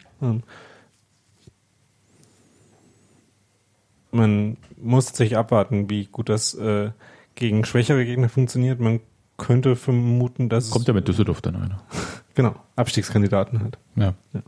[4.11, 6.91] Man muss sich abwarten, wie gut das äh,
[7.35, 8.79] gegen schwächere Gegner funktioniert.
[8.79, 8.99] Man
[9.37, 11.81] könnte vermuten, dass Kommt ja mit Düsseldorf dann einer.
[12.33, 13.77] Genau, Abstiegskandidaten halt.
[13.97, 14.13] Ja.
[14.31, 14.41] Ja.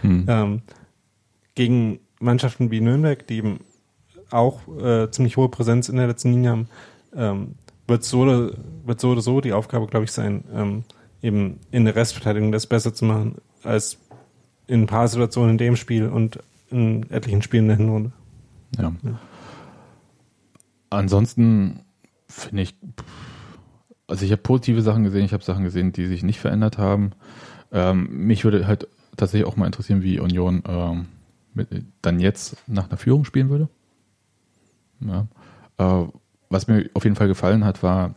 [0.00, 0.24] Hm.
[0.26, 0.62] Ähm,
[1.54, 3.60] gegen Mannschaften wie Nürnberg, die eben
[4.30, 6.68] auch äh, ziemlich hohe Präsenz in der letzten Linie haben,
[7.14, 7.54] ähm,
[7.86, 8.52] wird, so oder,
[8.86, 10.84] wird so oder so die Aufgabe, glaube ich, sein, ähm,
[11.24, 13.98] eben in der Restverteidigung das besser zu machen, als
[14.66, 16.38] in ein paar Situationen in dem Spiel und
[16.70, 18.12] in etlichen Spielen in der Hinrunde.
[18.78, 18.92] Ja.
[20.90, 21.80] Ansonsten
[22.28, 22.74] finde ich,
[24.06, 27.12] also ich habe positive Sachen gesehen, ich habe Sachen gesehen, die sich nicht verändert haben.
[27.72, 31.06] Ähm, mich würde halt tatsächlich auch mal interessieren, wie Union ähm,
[31.54, 31.68] mit,
[32.02, 33.68] dann jetzt nach einer Führung spielen würde.
[35.00, 35.26] Ja.
[35.78, 36.06] Äh,
[36.50, 38.14] was mir auf jeden Fall gefallen hat, war,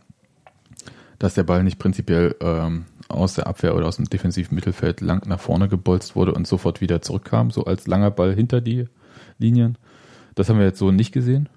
[1.18, 5.26] dass der Ball nicht prinzipiell ähm, aus der Abwehr oder aus dem defensiven Mittelfeld lang
[5.26, 8.86] nach vorne gebolzt wurde und sofort wieder zurückkam, so als langer Ball hinter die
[9.38, 9.78] Linien.
[10.34, 11.48] Das haben wir jetzt so nicht gesehen.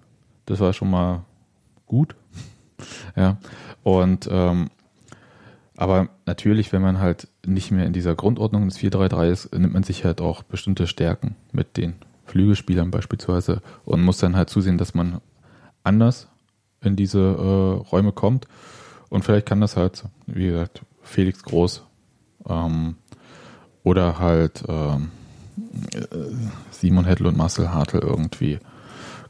[0.46, 1.26] Das war schon mal
[1.86, 2.16] gut.
[3.16, 3.38] ja.
[3.84, 4.70] Und ähm,
[5.76, 9.84] aber natürlich, wenn man halt nicht mehr in dieser Grundordnung des 4-3-3 ist, nimmt man
[9.84, 11.96] sich halt auch bestimmte Stärken mit den
[12.26, 15.22] Flügelspielern beispielsweise und muss dann halt zusehen, dass man
[15.84, 16.28] anders
[16.82, 18.48] in diese äh, Räume kommt.
[19.10, 21.84] Und vielleicht kann das halt, wie gesagt, Felix Groß
[22.48, 22.96] ähm,
[23.84, 24.98] oder halt äh,
[26.72, 28.60] Simon Hettel und Marcel Hartl irgendwie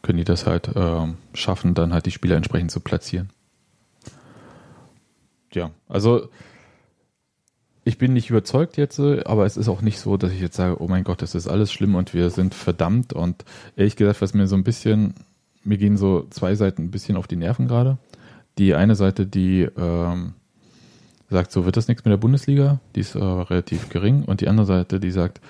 [0.02, 3.30] können die das halt ähm, schaffen, dann halt die Spieler entsprechend zu platzieren.
[5.54, 6.30] Ja, also
[7.84, 10.82] ich bin nicht überzeugt jetzt, aber es ist auch nicht so, dass ich jetzt sage,
[10.82, 13.12] oh mein Gott, das ist alles schlimm und wir sind verdammt.
[13.14, 13.44] Und
[13.76, 15.16] ehrlich gesagt, was mir so ein bisschen,
[15.64, 17.98] mir gehen so zwei Seiten ein bisschen auf die Nerven gerade.
[18.58, 20.36] Die eine Seite, die ähm,
[21.32, 24.24] sagt, so wird das nichts mit der Bundesliga, die ist äh, relativ gering.
[24.24, 25.42] Und die andere Seite, die sagt,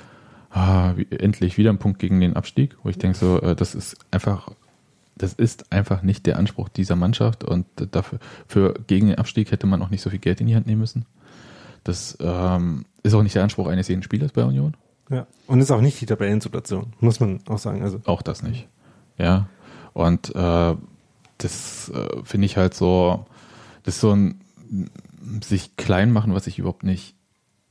[0.52, 3.76] ah, wie, endlich wieder ein Punkt gegen den Abstieg, wo ich denke so, äh, das
[3.76, 4.50] ist einfach,
[5.16, 9.68] das ist einfach nicht der Anspruch dieser Mannschaft und dafür für gegen den Abstieg hätte
[9.68, 11.06] man auch nicht so viel Geld in die Hand nehmen müssen.
[11.84, 14.76] Das ähm, ist auch nicht der Anspruch eines jeden Spielers bei Union.
[15.10, 15.28] Ja.
[15.48, 17.82] Und ist auch nicht die Tabellensituation, muss man auch sagen.
[17.82, 18.68] Also Auch das nicht.
[19.18, 19.48] Ja.
[19.94, 20.76] Und äh,
[21.38, 23.26] das äh, finde ich halt so,
[23.84, 24.40] das ist so ein
[25.44, 27.16] sich klein machen, was ich überhaupt nicht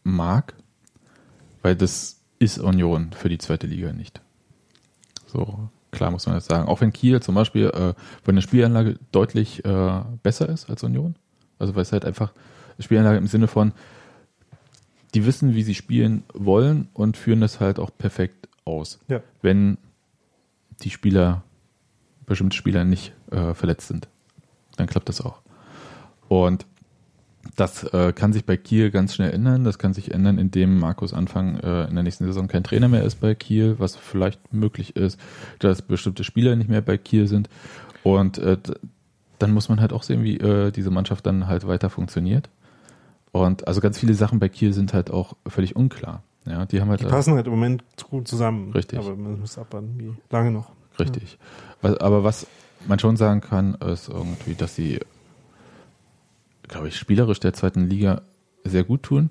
[0.03, 0.55] mag,
[1.63, 4.21] weil das ist Union für die zweite Liga nicht.
[5.27, 6.69] So klar muss man das sagen.
[6.69, 11.17] Auch wenn Kiel zum Beispiel äh, von der Spielanlage deutlich äh, besser ist als Union.
[11.59, 12.33] Also weil es halt einfach
[12.79, 13.73] Spielanlage im Sinne von,
[15.15, 19.01] die wissen, wie sie spielen wollen und führen das halt auch perfekt aus.
[19.09, 19.21] Ja.
[19.43, 19.77] Wenn
[20.83, 21.43] die Spieler,
[22.27, 24.09] bestimmte Spieler nicht äh, verletzt sind,
[24.77, 25.41] dann klappt das auch.
[26.29, 26.65] Und
[27.57, 29.65] das äh, kann sich bei Kiel ganz schnell ändern.
[29.65, 33.03] Das kann sich ändern, indem Markus Anfang äh, in der nächsten Saison kein Trainer mehr
[33.03, 35.19] ist bei Kiel, was vielleicht möglich ist,
[35.59, 37.49] dass bestimmte Spieler nicht mehr bei Kiel sind.
[38.03, 38.59] Und äh,
[39.39, 42.51] dann muss man halt auch sehen, wie äh, diese Mannschaft dann halt weiter funktioniert.
[43.33, 46.23] Und also ganz viele Sachen bei Kiel sind halt auch völlig unklar.
[46.47, 48.73] Ja, die haben halt die passen halt im Moment gut zusammen.
[48.73, 48.99] Richtig.
[48.99, 50.71] Aber man muss abwarten, wie lange noch.
[50.99, 51.39] Richtig.
[51.81, 52.47] Was, aber was
[52.87, 55.01] man schon sagen kann, ist irgendwie, dass sie,
[56.71, 58.23] glaube ich, spielerisch der zweiten Liga
[58.65, 59.31] sehr gut tun,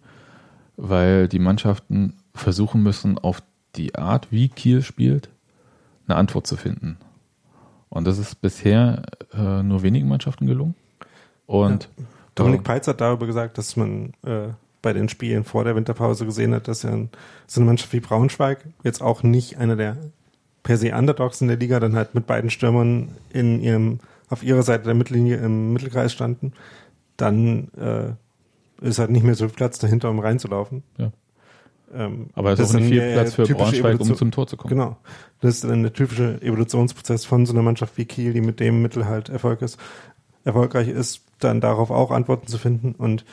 [0.77, 3.41] weil die Mannschaften versuchen müssen, auf
[3.75, 5.29] die Art, wie Kiel spielt,
[6.07, 6.97] eine Antwort zu finden.
[7.89, 10.75] Und das ist bisher äh, nur wenigen Mannschaften gelungen.
[11.47, 11.89] Und
[12.35, 14.49] Dominik Peitz hat darüber gesagt, dass man äh,
[14.81, 17.09] bei den Spielen vor der Winterpause gesehen hat, dass ja ein,
[17.47, 19.97] so eine Mannschaft wie Braunschweig jetzt auch nicht einer der
[20.61, 24.61] per se Underdogs in der Liga dann halt mit beiden Stürmern in ihrem auf ihrer
[24.61, 26.53] Seite der Mittellinie im Mittelkreis standen,
[27.21, 30.83] dann äh, ist halt nicht mehr so viel Platz dahinter, um reinzulaufen.
[30.97, 31.11] Ja.
[31.93, 34.57] Ähm, aber es ist auch nicht viel Platz für Braunschweig, um Evolution- zum Tor zu
[34.57, 34.69] kommen.
[34.69, 34.97] Genau.
[35.41, 38.81] Das ist dann der typische Evolutionsprozess von so einer Mannschaft wie Kiel, die mit dem
[38.81, 39.79] Mittel halt Erfolg ist,
[40.43, 42.93] erfolgreich ist, dann darauf auch Antworten zu finden.
[42.93, 43.25] Und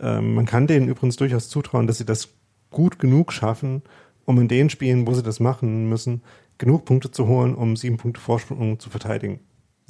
[0.00, 2.28] ähm, man kann denen übrigens durchaus zutrauen, dass sie das
[2.70, 3.82] gut genug schaffen,
[4.26, 6.22] um in den Spielen, wo sie das machen müssen,
[6.58, 9.40] genug Punkte zu holen, um sieben Punkte Vorsprung zu verteidigen.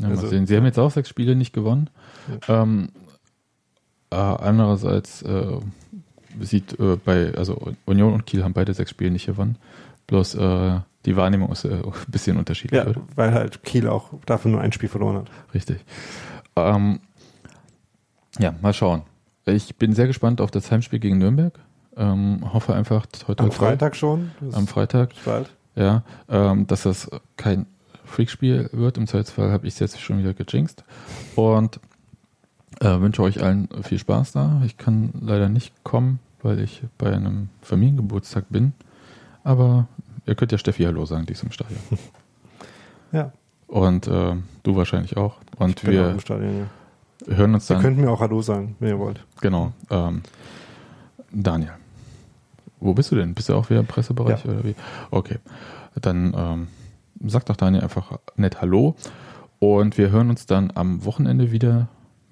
[0.00, 0.28] Ja, Also-.
[0.28, 1.90] Sie haben jetzt auch sechs Spiele nicht gewonnen.
[2.48, 2.90] Ähm,
[4.10, 5.58] äh, andererseits äh,
[6.40, 9.58] sieht äh, bei, also Union und Kiel haben beide sechs Spiele nicht gewonnen.
[10.06, 12.82] Bloß äh, die Wahrnehmung ist äh, ein bisschen unterschiedlich.
[12.82, 13.00] Ja, oder?
[13.14, 15.30] weil halt Kiel auch dafür nur ein Spiel verloren hat.
[15.54, 15.84] Richtig.
[16.56, 17.00] Ähm,
[18.38, 19.02] ja, mal schauen.
[19.46, 21.58] Ich bin sehr gespannt auf das Heimspiel gegen Nürnberg.
[21.96, 24.32] Ähm, hoffe einfach heute Am Freitag schon.
[24.40, 25.12] Das Am Freitag.
[25.24, 25.50] bald.
[25.76, 27.66] Ja, ähm, dass das kein
[28.04, 28.98] Freakspiel wird.
[28.98, 30.84] Im Zweifelsfall habe ich es jetzt schon wieder gejinxt.
[31.34, 31.80] Und
[32.80, 34.60] äh, wünsche euch allen viel Spaß da.
[34.64, 38.72] Ich kann leider nicht kommen, weil ich bei einem Familiengeburtstag bin.
[39.44, 39.86] Aber
[40.26, 41.80] ihr könnt ja Steffi Hallo sagen, die ist im Stadion.
[43.12, 43.32] Ja.
[43.68, 45.36] Und äh, du wahrscheinlich auch.
[45.58, 46.66] Und Ich bin auch wir im Stadion,
[47.28, 47.34] ja.
[47.36, 47.82] hören uns Ihr dann.
[47.82, 49.24] könnt mir auch Hallo sagen, wenn ihr wollt.
[49.40, 49.72] Genau.
[49.90, 50.22] Ähm,
[51.30, 51.70] Daniel.
[52.80, 53.32] Wo bist du denn?
[53.34, 54.50] Bist du auch wieder im Pressebereich Ja.
[54.50, 54.74] oder wie?
[55.12, 55.38] Okay.
[56.00, 56.68] Dann ähm,
[57.24, 58.96] sag doch Daniel einfach nett Hallo.
[59.60, 61.86] Und wir hören uns dann am Wochenende wieder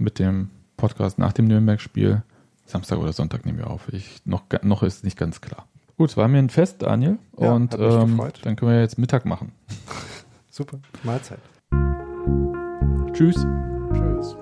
[0.05, 2.23] mit dem Podcast nach dem Nürnberg-Spiel.
[2.67, 3.93] Samstag oder Sonntag nehmen wir auf.
[3.93, 5.67] Ich, noch, noch ist nicht ganz klar.
[5.97, 7.19] Gut, es war mir ein Fest, Daniel.
[7.39, 9.53] Ja, und ähm, dann können wir jetzt Mittag machen.
[10.51, 10.79] Super.
[11.03, 11.41] Mahlzeit.
[13.13, 13.47] Tschüss.
[13.93, 14.37] Tschüss.